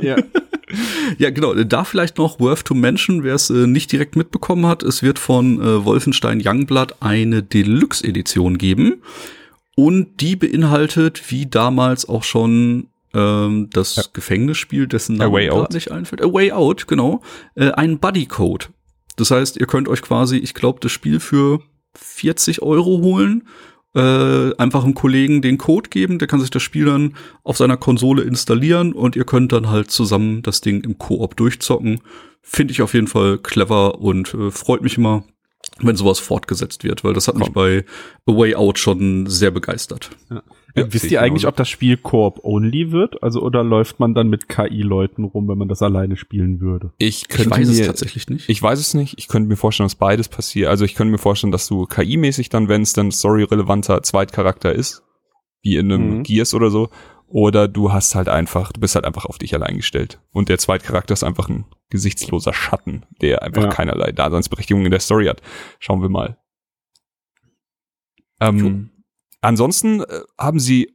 [0.00, 0.16] Ja.
[1.18, 1.54] ja, genau.
[1.54, 4.82] Da vielleicht noch worth to mention, wer es äh, nicht direkt mitbekommen hat.
[4.82, 9.02] Es wird von äh, Wolfenstein Youngblood eine Deluxe-Edition geben.
[9.76, 14.02] Und die beinhaltet, wie damals auch schon ähm, das ja.
[14.12, 16.22] Gefängnisspiel, dessen Name gerade nicht einfällt.
[16.22, 17.22] A Way Out, genau.
[17.54, 18.66] Äh, ein Buddy-Code.
[19.16, 21.60] Das heißt, ihr könnt euch quasi, ich glaube, das Spiel für
[21.94, 23.48] 40 Euro holen
[23.94, 27.76] äh, einfach einem Kollegen den Code geben, der kann sich das Spiel dann auf seiner
[27.76, 32.00] Konsole installieren und ihr könnt dann halt zusammen das Ding im Koop durchzocken.
[32.42, 35.24] Finde ich auf jeden Fall clever und äh, freut mich immer,
[35.80, 37.42] wenn sowas fortgesetzt wird, weil das hat Komm.
[37.42, 37.84] mich bei
[38.26, 40.10] A Way Out schon sehr begeistert.
[40.30, 40.42] Ja.
[40.76, 43.22] Ja, Wisst ihr eigentlich, ob das Spiel Koop-only wird?
[43.22, 46.92] Also, oder läuft man dann mit KI-Leuten rum, wenn man das alleine spielen würde?
[46.98, 48.48] Ich, könnte ich weiß mir, es tatsächlich nicht.
[48.48, 49.14] Ich weiß es nicht.
[49.18, 50.68] Ich könnte mir vorstellen, dass beides passiert.
[50.68, 55.02] Also, ich könnte mir vorstellen, dass du KI-mäßig dann, wenn es dann story-relevanter Zweitcharakter ist,
[55.62, 56.22] wie in einem mhm.
[56.22, 56.90] Gears oder so,
[57.28, 60.20] oder du hast halt einfach, du bist halt einfach auf dich allein gestellt.
[60.32, 63.68] Und der Zweitcharakter ist einfach ein gesichtsloser Schatten, der einfach ja.
[63.68, 65.42] keinerlei Daseinsberechtigung in der Story hat.
[65.78, 66.38] Schauen wir mal.
[68.40, 68.90] Ähm,
[69.40, 70.94] ansonsten äh, haben sie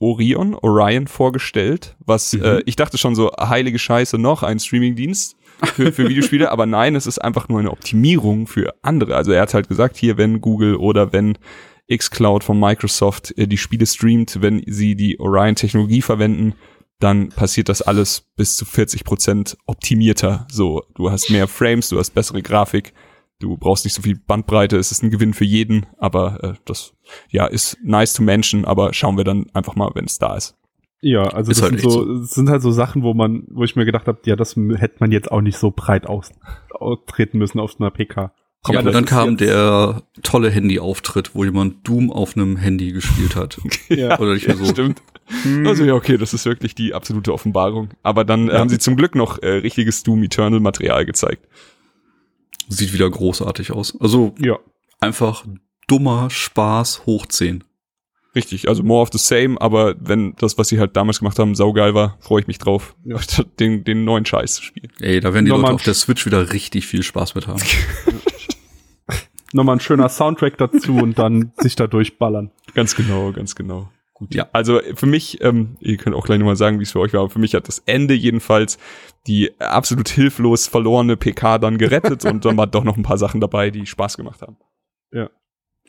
[0.00, 2.44] Orion, Orion vorgestellt, was mhm.
[2.44, 5.36] äh, ich dachte schon so, heilige Scheiße noch, ein Streamingdienst
[5.74, 9.16] für, für Videospiele, aber nein, es ist einfach nur eine Optimierung für andere.
[9.16, 11.36] Also er hat halt gesagt, hier, wenn Google oder wenn
[11.92, 16.54] xCloud von Microsoft äh, die Spiele streamt, wenn sie die Orion-Technologie verwenden,
[17.00, 20.46] dann passiert das alles bis zu 40 Prozent optimierter.
[20.50, 22.92] So, du hast mehr Frames, du hast bessere Grafik,
[23.40, 26.94] du brauchst nicht so viel Bandbreite, es ist ein Gewinn für jeden, aber äh, das
[27.30, 30.56] ja ist nice to mention, aber schauen wir dann einfach mal, wenn es da ist.
[31.00, 33.62] Ja, also ist das halt sind so, so, sind halt so Sachen, wo man, wo
[33.62, 36.30] ich mir gedacht habe, ja, das hätte man jetzt auch nicht so breit aus,
[36.70, 38.32] austreten müssen auf einer PK.
[38.64, 43.36] Komm, ja, aber dann kam der tolle Handy-Auftritt, wo jemand Doom auf einem Handy gespielt
[43.36, 43.60] hat.
[43.88, 44.64] ja, Oder nicht mehr so.
[44.64, 45.02] Ja, stimmt.
[45.42, 45.66] Hm.
[45.66, 47.90] Also ja, okay, das ist wirklich die absolute Offenbarung.
[48.02, 48.58] Aber dann ja.
[48.58, 51.46] haben sie zum Glück noch äh, richtiges Doom Eternal Material gezeigt.
[52.68, 53.98] Sieht wieder großartig aus.
[54.00, 54.58] Also ja.
[55.00, 55.44] einfach
[55.86, 57.64] dummer Spaß hoch 10.
[58.34, 61.54] Richtig, also more of the same, aber wenn das, was sie halt damals gemacht haben,
[61.54, 63.18] saugeil war, freue ich mich drauf, ja.
[63.58, 64.92] den, den neuen Scheiß zu spielen.
[65.00, 67.60] Ey, da werden die Nochmal Leute auf der Switch wieder richtig viel Spaß mit haben.
[69.52, 72.50] Nochmal ein schöner Soundtrack dazu und dann sich da durchballern.
[72.74, 73.90] Ganz genau, ganz genau.
[74.18, 74.34] Gut.
[74.34, 77.12] Ja, also für mich, ähm, ihr könnt auch gleich nochmal sagen, wie es für euch
[77.12, 78.78] war, aber für mich hat das Ende jedenfalls
[79.26, 83.40] die absolut hilflos verlorene PK dann gerettet und dann waren doch noch ein paar Sachen
[83.40, 84.56] dabei, die Spaß gemacht haben.
[85.12, 85.30] Ja.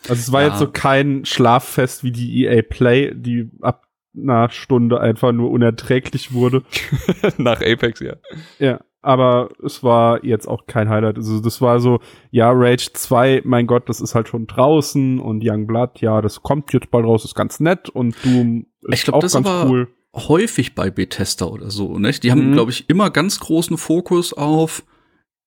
[0.03, 0.49] Also es war ja.
[0.49, 6.33] jetzt so kein Schlaffest wie die EA Play, die ab einer Stunde einfach nur unerträglich
[6.33, 6.63] wurde.
[7.37, 8.15] Nach Apex, ja.
[8.59, 11.17] Ja aber es war jetzt auch kein Highlight.
[11.17, 11.99] Also das war so,
[12.31, 16.41] ja, Rage 2, mein Gott, das ist halt schon draußen und Young Blood, ja, das
[16.41, 19.47] kommt jetzt bald raus, ist ganz nett und Doom ist ich glaub, auch das ganz
[19.47, 19.87] aber cool.
[20.15, 22.11] Häufig bei Bethesda oder so, ne?
[22.11, 22.53] Die haben, mhm.
[22.53, 24.83] glaube ich, immer ganz großen Fokus auf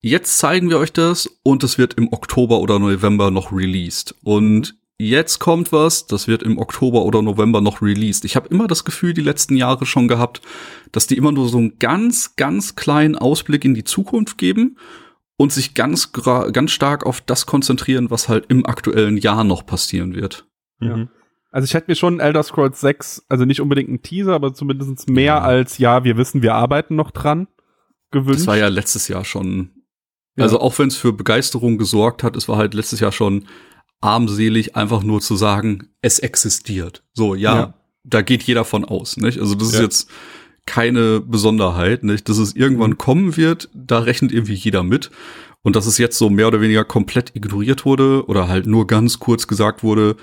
[0.03, 4.15] jetzt zeigen wir euch das und es wird im Oktober oder November noch released.
[4.23, 4.77] Und
[5.09, 8.25] jetzt kommt was, das wird im Oktober oder November noch released.
[8.25, 10.43] Ich habe immer das Gefühl, die letzten Jahre schon gehabt,
[10.91, 14.77] dass die immer nur so einen ganz, ganz kleinen Ausblick in die Zukunft geben
[15.37, 20.15] und sich ganz, ganz stark auf das konzentrieren, was halt im aktuellen Jahr noch passieren
[20.15, 20.47] wird.
[20.81, 20.97] Ja.
[20.97, 21.09] Mhm.
[21.51, 25.11] Also ich hätte mir schon Elder Scrolls 6, also nicht unbedingt ein Teaser, aber zumindest
[25.11, 25.41] mehr ja.
[25.41, 27.47] als, ja, wir wissen, wir arbeiten noch dran,
[28.11, 28.41] gewünscht.
[28.41, 29.71] Das war ja letztes Jahr schon,
[30.37, 30.45] ja.
[30.45, 33.45] also auch wenn es für Begeisterung gesorgt hat, es war halt letztes Jahr schon
[34.03, 37.03] armselig, einfach nur zu sagen, es existiert.
[37.15, 37.75] So, ja, ja.
[38.05, 39.39] da geht jeder von aus, nicht?
[39.39, 39.79] Also das ja.
[39.79, 40.11] ist jetzt
[40.67, 42.29] keine Besonderheit, nicht?
[42.29, 42.99] Dass es irgendwann mhm.
[42.99, 45.11] kommen wird, da rechnet irgendwie jeder mit.
[45.63, 49.21] Und dass es jetzt so mehr oder weniger komplett ignoriert wurde oder halt nur ganz
[49.21, 50.17] kurz gesagt wurde,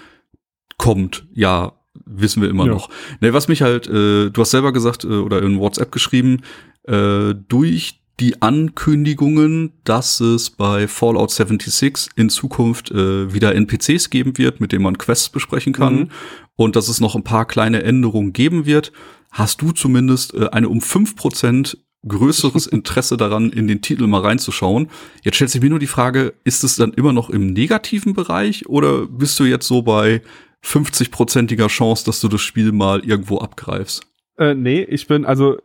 [0.77, 1.73] kommt, ja,
[2.05, 2.73] wissen wir immer ja.
[2.73, 2.89] noch.
[3.21, 6.41] Ne, was mich halt, äh, du hast selber gesagt äh, oder in WhatsApp geschrieben,
[6.83, 14.37] äh, durch die Ankündigungen, dass es bei Fallout 76 in Zukunft äh, wieder NPCs geben
[14.37, 16.09] wird, mit denen man Quests besprechen kann mhm.
[16.55, 18.91] und dass es noch ein paar kleine Änderungen geben wird,
[19.31, 24.21] hast du zumindest äh, eine um fünf Prozent größeres Interesse daran, in den Titel mal
[24.21, 24.89] reinzuschauen.
[25.23, 28.67] Jetzt stellt sich mir nur die Frage, ist es dann immer noch im negativen Bereich
[28.67, 30.21] oder bist du jetzt so bei
[30.65, 34.05] 50-prozentiger Chance, dass du das Spiel mal irgendwo abgreifst?
[34.37, 35.57] Äh, nee, ich bin, also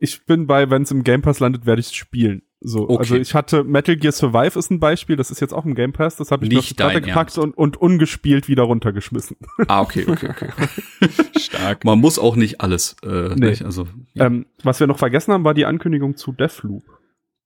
[0.00, 2.42] ich bin bei, wenn es im Game Pass landet, werde ich spielen.
[2.62, 2.98] So, okay.
[2.98, 5.92] also ich hatte Metal Gear Survive ist ein Beispiel, das ist jetzt auch im Game
[5.92, 9.36] Pass, das habe ich Nicht die gepackt und, und ungespielt wieder runtergeschmissen.
[9.68, 10.50] Ah, okay, okay, okay.
[11.38, 11.84] Stark.
[11.84, 12.96] Man muss auch nicht alles.
[13.02, 13.50] Äh, nee.
[13.50, 14.26] nicht, also, ja.
[14.26, 16.82] ähm, was wir noch vergessen haben, war die Ankündigung zu Deathloop.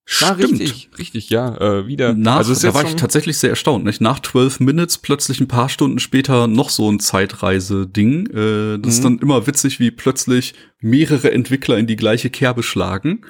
[0.06, 2.12] Ja, richtig, richtig, ja, äh, wieder.
[2.12, 3.84] Nach, also da war ich tatsächlich sehr erstaunt.
[3.84, 4.02] Nicht?
[4.02, 8.26] Nach 12 Minutes plötzlich ein paar Stunden später noch so ein Zeitreise-Ding.
[8.26, 8.88] Äh, das mhm.
[8.88, 13.22] ist dann immer witzig, wie plötzlich mehrere Entwickler in die gleiche Kerbe schlagen.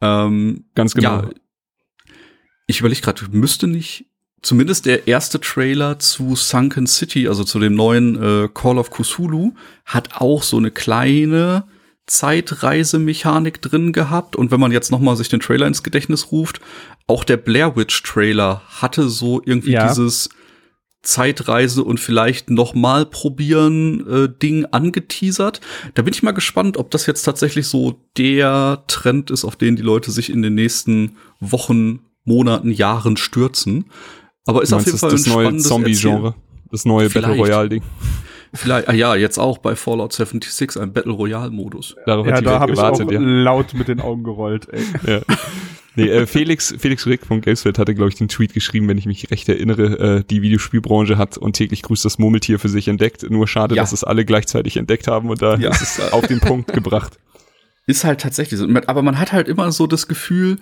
[0.00, 1.22] Ähm, Ganz genau.
[1.22, 1.30] Ja,
[2.68, 4.06] ich überlege gerade, müsste nicht
[4.42, 9.54] zumindest der erste Trailer zu Sunken City, also zu dem neuen äh, Call of Cthulhu,
[9.84, 11.64] hat auch so eine kleine
[12.06, 14.36] Zeitreisemechanik drin gehabt.
[14.36, 16.60] Und wenn man jetzt noch mal sich den Trailer ins Gedächtnis ruft,
[17.06, 19.88] auch der Blair Witch Trailer hatte so irgendwie ja.
[19.88, 20.28] dieses
[21.02, 25.60] Zeitreise und vielleicht noch mal probieren äh, Ding angeteasert.
[25.94, 29.74] Da bin ich mal gespannt, ob das jetzt tatsächlich so der Trend ist, auf den
[29.74, 33.86] die Leute sich in den nächsten Wochen, Monaten, Jahren stürzen.
[34.46, 36.34] Aber ist auf jeden Fall das, das neue Zombie-Genre,
[36.70, 37.28] das neue vielleicht.
[37.28, 37.82] Battle Royale-Ding.
[38.54, 41.96] Vielleicht, ah ja, jetzt auch bei Fallout 76 ein Battle Royale Modus.
[42.04, 43.18] Darauf ja, da habe ich auch ja.
[43.18, 44.82] laut mit den Augen gerollt, ey.
[45.06, 45.20] Ja.
[45.94, 49.04] Nee, äh, Felix, Felix Rick von Gamesfeld hatte, glaube ich, den Tweet geschrieben, wenn ich
[49.04, 53.28] mich recht erinnere, äh, die Videospielbranche hat und täglich grüßt das Murmeltier für sich entdeckt.
[53.28, 53.82] Nur schade, ja.
[53.82, 55.70] dass es alle gleichzeitig entdeckt haben und da ja.
[55.70, 57.18] ist es auf den Punkt gebracht.
[57.84, 58.68] Ist halt tatsächlich so.
[58.86, 60.58] Aber man hat halt immer so das Gefühl,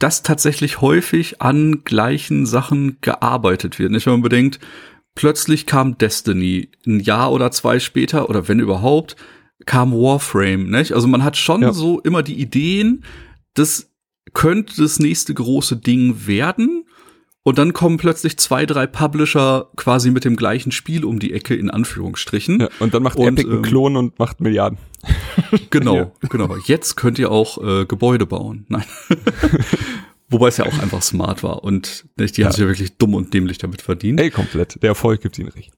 [0.00, 3.92] dass tatsächlich häufig an gleichen Sachen gearbeitet wird.
[3.92, 4.58] Nicht, wenn man bedenkt,
[5.16, 9.16] plötzlich kam Destiny ein Jahr oder zwei später oder wenn überhaupt
[9.64, 10.92] kam Warframe, nicht?
[10.92, 11.72] Also man hat schon ja.
[11.72, 13.02] so immer die Ideen,
[13.54, 13.90] dass
[14.36, 16.84] könnte das nächste große Ding werden.
[17.42, 21.54] Und dann kommen plötzlich zwei, drei Publisher quasi mit dem gleichen Spiel um die Ecke,
[21.54, 22.60] in Anführungsstrichen.
[22.60, 24.78] Ja, und dann macht und, Epic einen ähm, Klon und macht Milliarden.
[25.70, 26.12] Genau, ja.
[26.28, 26.56] genau.
[26.64, 28.66] Jetzt könnt ihr auch äh, Gebäude bauen.
[28.68, 28.84] Nein.
[30.28, 32.46] Wobei es ja auch einfach smart war und nicht, die ja.
[32.46, 34.20] haben sich ja wirklich dumm und dämlich damit verdient.
[34.20, 34.82] Ey, komplett.
[34.82, 35.72] Der Erfolg gibt ihnen recht.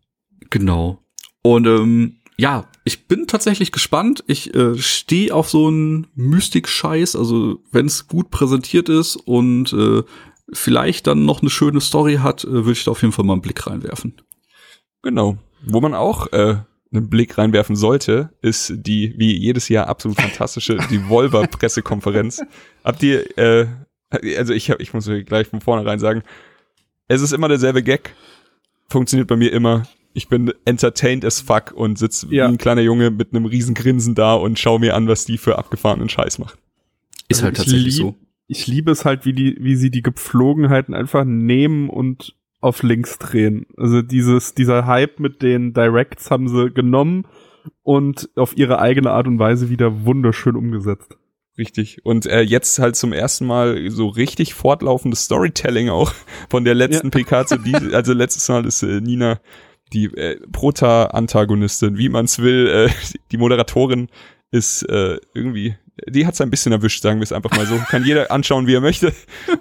[0.51, 1.03] Genau.
[1.43, 4.25] Und ähm, ja, ich bin tatsächlich gespannt.
[4.27, 7.17] Ich äh, stehe auf so einen Mystik-Scheiß.
[7.17, 10.03] Also wenn es gut präsentiert ist und äh,
[10.53, 13.35] vielleicht dann noch eine schöne Story hat, äh, würde ich da auf jeden Fall mal
[13.35, 14.15] einen Blick reinwerfen.
[15.03, 15.37] Genau.
[15.67, 16.57] Wo man auch äh,
[16.93, 22.41] einen Blick reinwerfen sollte, ist die wie jedes Jahr absolut fantastische die Volver Pressekonferenz.
[22.85, 23.67] Habt ihr äh,
[24.11, 26.23] also ich hab, ich muss gleich von vornherein sagen,
[27.09, 28.15] es ist immer derselbe Gag.
[28.89, 29.85] Funktioniert bei mir immer
[30.19, 32.31] ich bin entertained as fuck und sitz ja.
[32.31, 35.39] wie ein kleiner Junge mit einem riesen Grinsen da und schau mir an, was die
[35.39, 36.59] für abgefahrenen Scheiß macht.
[37.29, 38.15] Ist also halt tatsächlich lieb, so.
[38.49, 43.19] Ich liebe es halt, wie die, wie sie die Gepflogenheiten einfach nehmen und auf links
[43.19, 43.67] drehen.
[43.77, 47.27] Also dieses, dieser Hype mit den Directs haben sie genommen
[47.83, 51.17] und auf ihre eigene Art und Weise wieder wunderschön umgesetzt.
[51.59, 52.05] Richtig.
[52.05, 56.15] Und äh, jetzt halt zum ersten Mal so richtig fortlaufendes Storytelling auch
[56.49, 57.11] von der letzten ja.
[57.11, 59.41] PK zu die, also letztes Mal ist äh, Nina
[59.93, 62.69] die äh, Prota-Antagonistin, wie man's will.
[62.69, 62.91] Äh,
[63.33, 64.09] die Moderatorin
[64.51, 65.77] ist äh, irgendwie,
[66.07, 67.77] die hat's ein bisschen erwischt, sagen wir es einfach mal so.
[67.89, 69.13] Kann jeder anschauen, wie er möchte.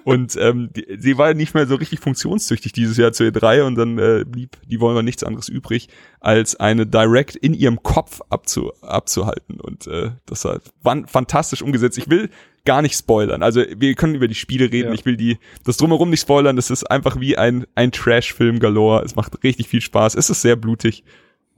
[0.04, 3.74] Und ähm, die, sie war nicht mehr so richtig funktionstüchtig dieses Jahr zu E3 und
[3.76, 5.88] dann äh, blieb die wollen wir nichts anderes übrig,
[6.20, 9.60] als eine Direct in ihrem Kopf abzu, abzuhalten.
[9.60, 10.60] Und äh, das war
[11.06, 11.98] fantastisch umgesetzt.
[11.98, 12.30] Ich will
[12.64, 13.42] gar nicht spoilern.
[13.42, 14.88] Also wir können über die Spiele reden.
[14.88, 14.94] Ja.
[14.94, 16.56] Ich will die das drumherum nicht spoilern.
[16.56, 19.04] Das ist einfach wie ein ein Trash-Film galore.
[19.04, 20.14] Es macht richtig viel Spaß.
[20.14, 21.02] Es ist sehr blutig.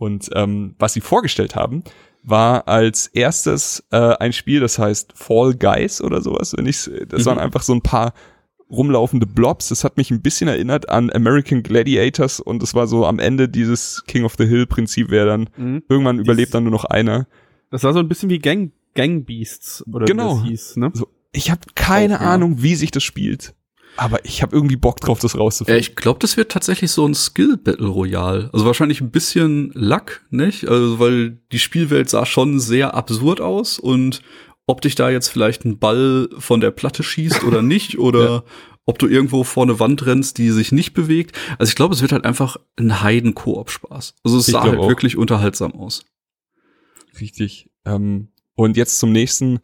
[0.00, 1.84] Und ähm, was sie vorgestellt haben,
[2.22, 6.54] war als erstes äh, ein Spiel, das heißt Fall Guys oder sowas.
[6.56, 7.26] Wenn ich, das mhm.
[7.26, 8.14] waren einfach so ein paar
[8.70, 9.68] rumlaufende Blobs.
[9.68, 13.50] Das hat mich ein bisschen erinnert an American Gladiators und es war so am Ende
[13.50, 15.82] dieses King of the Hill Prinzip, wer dann mhm.
[15.90, 17.26] irgendwann Dies, überlebt dann nur noch einer.
[17.70, 20.36] Das war so ein bisschen wie Gang Gang Beasts oder genau.
[20.36, 20.90] wie das hieß, ne?
[20.94, 22.62] So, ich habe keine Auch, Ahnung, ja.
[22.62, 23.54] wie sich das spielt.
[23.96, 25.80] Aber ich habe irgendwie Bock drauf, das rauszufinden.
[25.80, 28.48] ich glaube, das wird tatsächlich so ein Skill Battle Royale.
[28.52, 30.68] Also wahrscheinlich ein bisschen Luck, nicht?
[30.68, 34.22] Also weil die Spielwelt sah schon sehr absurd aus und
[34.66, 38.44] ob dich da jetzt vielleicht ein Ball von der Platte schießt oder nicht oder ja.
[38.86, 41.36] ob du irgendwo vor eine Wand rennst, die sich nicht bewegt.
[41.58, 44.14] Also ich glaube, es wird halt einfach ein Heiden-Koop-Spaß.
[44.22, 44.88] Also es ich sah halt auch.
[44.88, 46.04] wirklich unterhaltsam aus.
[47.20, 47.68] Richtig.
[47.84, 49.60] Ähm, und jetzt zum nächsten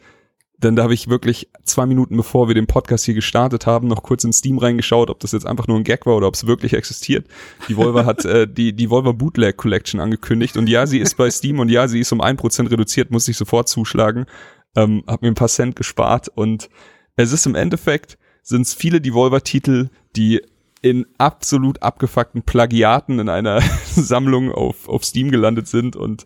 [0.59, 4.03] denn da habe ich wirklich zwei Minuten bevor wir den Podcast hier gestartet haben, noch
[4.03, 6.47] kurz in Steam reingeschaut, ob das jetzt einfach nur ein Gag war oder ob es
[6.47, 7.27] wirklich existiert.
[7.69, 11.31] Die Volvo hat äh, die, die Volvo Bootleg Collection angekündigt und ja, sie ist bei
[11.31, 14.27] Steam und ja, sie ist um ein Prozent reduziert, muss ich sofort zuschlagen.
[14.75, 16.69] Ähm, hab mir ein paar Cent gespart und
[17.17, 20.41] es ist im Endeffekt, sind es viele Devolver-Titel, die
[20.83, 26.25] in absolut abgefuckten Plagiaten in einer Sammlung auf, auf Steam gelandet sind und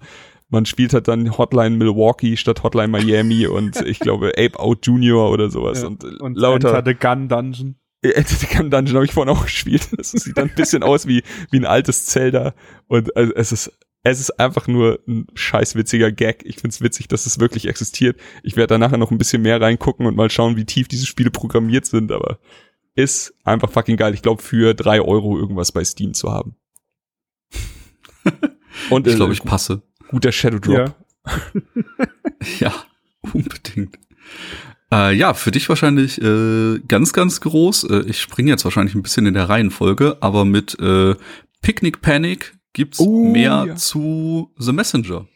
[0.50, 5.30] man spielt halt dann Hotline Milwaukee statt Hotline Miami und ich glaube Ape Out Junior
[5.30, 5.82] oder sowas.
[5.82, 6.74] Ja, und, und lauter.
[6.74, 7.76] Enter the Gun Dungeon.
[8.02, 9.88] Enter the Gun Dungeon habe ich vorhin auch gespielt.
[9.96, 12.54] Das sieht dann ein bisschen aus wie, wie ein altes Zelda.
[12.88, 13.72] Und also, es ist,
[14.02, 16.42] es ist einfach nur ein scheiß witziger Gag.
[16.44, 18.18] Ich find's witzig, dass es wirklich existiert.
[18.42, 21.06] Ich werde da nachher noch ein bisschen mehr reingucken und mal schauen, wie tief diese
[21.06, 22.38] Spiele programmiert sind, aber
[22.94, 24.14] ist einfach fucking geil.
[24.14, 26.56] Ich glaube, für drei Euro irgendwas bei Steam zu haben.
[28.90, 30.94] und ich glaube, äh, ich passe guter Shadow Drop.
[31.26, 31.40] Ja,
[32.58, 32.74] ja
[33.32, 33.98] unbedingt.
[34.92, 37.84] Äh, ja, für dich wahrscheinlich äh, ganz, ganz groß.
[37.84, 41.14] Äh, ich springe jetzt wahrscheinlich ein bisschen in der Reihenfolge, aber mit äh,
[41.62, 43.76] Picnic Panic gibt's oh, mehr ja.
[43.76, 45.26] zu The Messenger.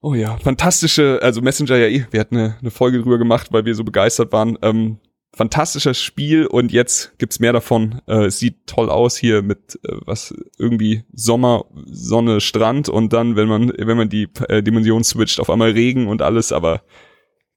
[0.00, 3.64] Oh ja, fantastische, also Messenger ja eh, wir hatten eine, eine Folge drüber gemacht, weil
[3.64, 4.58] wir so begeistert waren.
[4.62, 4.98] Ähm,
[5.36, 8.00] fantastisches Spiel und jetzt gibt's mehr davon.
[8.06, 13.46] Äh, sieht toll aus hier mit äh, was irgendwie Sommer, Sonne, Strand und dann, wenn
[13.46, 16.52] man wenn man die äh, Dimension switcht, auf einmal Regen und alles.
[16.52, 16.82] Aber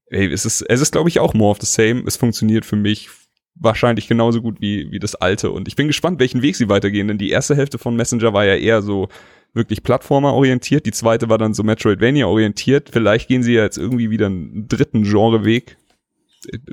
[0.07, 2.03] ey, es ist es ist glaube ich auch more of the same.
[2.05, 3.07] Es funktioniert für mich
[3.55, 7.07] wahrscheinlich genauso gut wie wie das alte und ich bin gespannt, welchen Weg sie weitergehen.
[7.07, 9.07] Denn die erste Hälfte von Messenger war ja eher so
[9.53, 10.85] wirklich Plattformer orientiert.
[10.85, 12.89] Die zweite war dann so Metroidvania orientiert.
[12.91, 15.77] Vielleicht gehen sie ja jetzt irgendwie wieder einen dritten Genreweg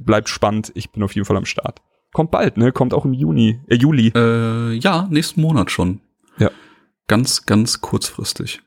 [0.02, 0.72] bleibt spannend.
[0.74, 1.80] Ich bin auf jeden Fall am Start.
[2.12, 2.72] Kommt bald, ne?
[2.72, 4.12] Kommt auch im Juni, äh, Juli.
[4.14, 6.00] Äh, ja, nächsten Monat schon.
[6.38, 6.50] Ja.
[7.08, 8.62] Ganz, ganz kurzfristig.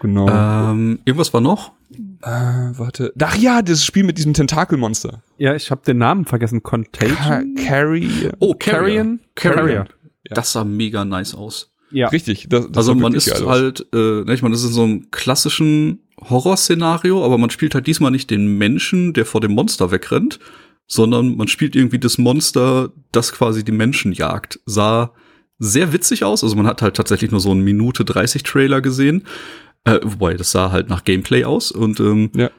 [0.00, 0.28] Genau.
[0.28, 1.72] Ähm, irgendwas war noch?
[2.22, 2.28] Äh,
[2.78, 3.12] warte.
[3.20, 5.22] Ach ja, das Spiel mit diesem Tentakelmonster.
[5.38, 6.62] Ja, ich habe den Namen vergessen.
[6.62, 7.54] Contagion?
[7.56, 8.30] Carry.
[8.38, 9.20] Oh, Carrion?
[9.34, 9.86] Carrion.
[10.28, 10.34] Ja.
[10.34, 11.73] Das sah mega nice aus.
[11.94, 12.08] Ja.
[12.08, 12.46] Richtig.
[12.48, 16.00] Das, das also man ist halt, äh, ne, ich meine, das ist so einem klassischen
[16.20, 20.40] Horrorszenario, aber man spielt halt diesmal nicht den Menschen, der vor dem Monster wegrennt,
[20.88, 24.58] sondern man spielt irgendwie das Monster, das quasi die Menschen jagt.
[24.66, 25.12] Sah
[25.60, 26.42] sehr witzig aus.
[26.42, 29.22] Also man hat halt tatsächlich nur so einen Minute 30 Trailer gesehen.
[29.84, 32.50] Äh, wobei, das sah halt nach Gameplay aus und ähm, ja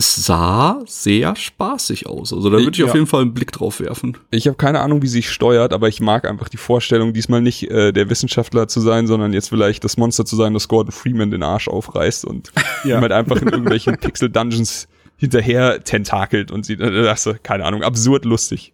[0.00, 2.32] sah sehr spaßig aus.
[2.32, 2.86] Also da würde ich ja.
[2.86, 4.16] auf jeden Fall einen Blick drauf werfen.
[4.30, 7.68] Ich habe keine Ahnung, wie sich steuert, aber ich mag einfach die Vorstellung, diesmal nicht
[7.68, 11.32] äh, der Wissenschaftler zu sein, sondern jetzt vielleicht das Monster zu sein, das Gordon Freeman
[11.32, 12.52] den Arsch aufreißt und
[12.84, 13.00] ja.
[13.00, 14.86] halt einfach in irgendwelchen Pixel-Dungeons
[15.16, 18.72] hinterher tentakelt und sieht, äh, das, keine Ahnung, absurd lustig.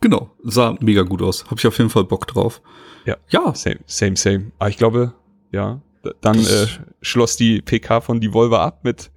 [0.00, 1.44] Genau, sah mega gut aus.
[1.50, 2.62] Hab ich auf jeden Fall Bock drauf.
[3.04, 3.16] Ja.
[3.28, 3.54] Ja.
[3.54, 4.52] Same, same, same.
[4.58, 5.12] Aber ich glaube,
[5.52, 5.80] ja,
[6.22, 6.66] dann äh,
[7.02, 9.10] schloss die PK von Devolver ab mit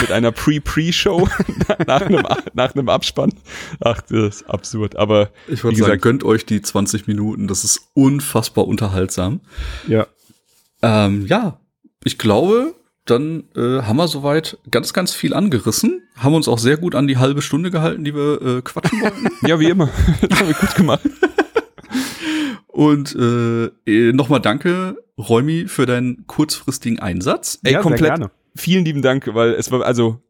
[0.00, 1.28] mit einer Pre-Pre-Show
[1.86, 3.32] nach, einem, nach einem Abspann.
[3.80, 4.96] Ach, das ist absurd.
[4.96, 7.48] Aber ich würde sagen, gönnt euch die 20 Minuten.
[7.48, 9.40] Das ist unfassbar unterhaltsam.
[9.86, 10.06] Ja.
[10.82, 11.58] Ähm, ja,
[12.04, 12.74] ich glaube,
[13.04, 16.02] dann äh, haben wir soweit ganz, ganz viel angerissen.
[16.16, 19.28] Haben uns auch sehr gut an die halbe Stunde gehalten, die wir äh, quatschen wollten.
[19.46, 19.88] ja, wie immer.
[20.20, 21.00] das haben wir gut gemacht.
[22.66, 27.58] Und äh, äh nochmal danke, Räumi, für deinen kurzfristigen Einsatz.
[27.62, 30.22] Ey, ja, komplett vielen lieben Dank, weil es war, also,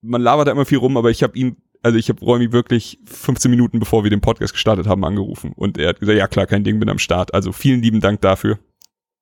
[0.00, 2.98] man labert da immer viel rum, aber ich habe ihn, also ich habe Räumi wirklich
[3.06, 5.52] 15 Minuten bevor wir den Podcast gestartet haben, angerufen.
[5.54, 7.34] Und er hat gesagt, ja klar, kein Ding, bin am Start.
[7.34, 8.58] Also vielen lieben Dank dafür.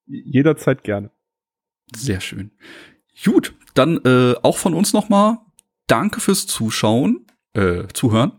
[0.07, 1.11] Jederzeit gerne.
[1.95, 2.51] Sehr schön.
[3.24, 5.39] Gut, dann äh, auch von uns nochmal
[5.87, 8.32] danke fürs Zuschauen, äh, Zuhören.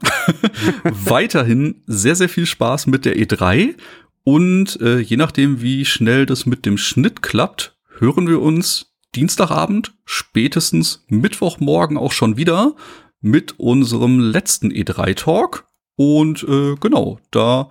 [0.84, 3.76] Weiterhin sehr, sehr viel Spaß mit der E3.
[4.24, 9.94] Und äh, je nachdem, wie schnell das mit dem Schnitt klappt, hören wir uns Dienstagabend,
[10.06, 12.76] spätestens Mittwochmorgen auch schon wieder
[13.20, 15.66] mit unserem letzten E3-Talk.
[15.96, 17.70] Und äh, genau, da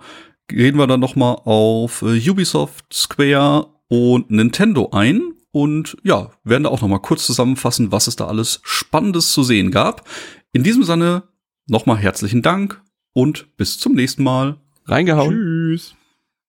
[0.51, 5.21] reden wir dann noch mal auf äh, Ubisoft, Square und Nintendo ein
[5.51, 9.43] und ja, werden da auch noch mal kurz zusammenfassen, was es da alles Spannendes zu
[9.43, 10.05] sehen gab.
[10.51, 11.23] In diesem Sinne
[11.65, 12.81] noch mal herzlichen Dank
[13.13, 14.57] und bis zum nächsten Mal.
[14.85, 15.31] Reingehauen.
[15.31, 15.95] Tschüss.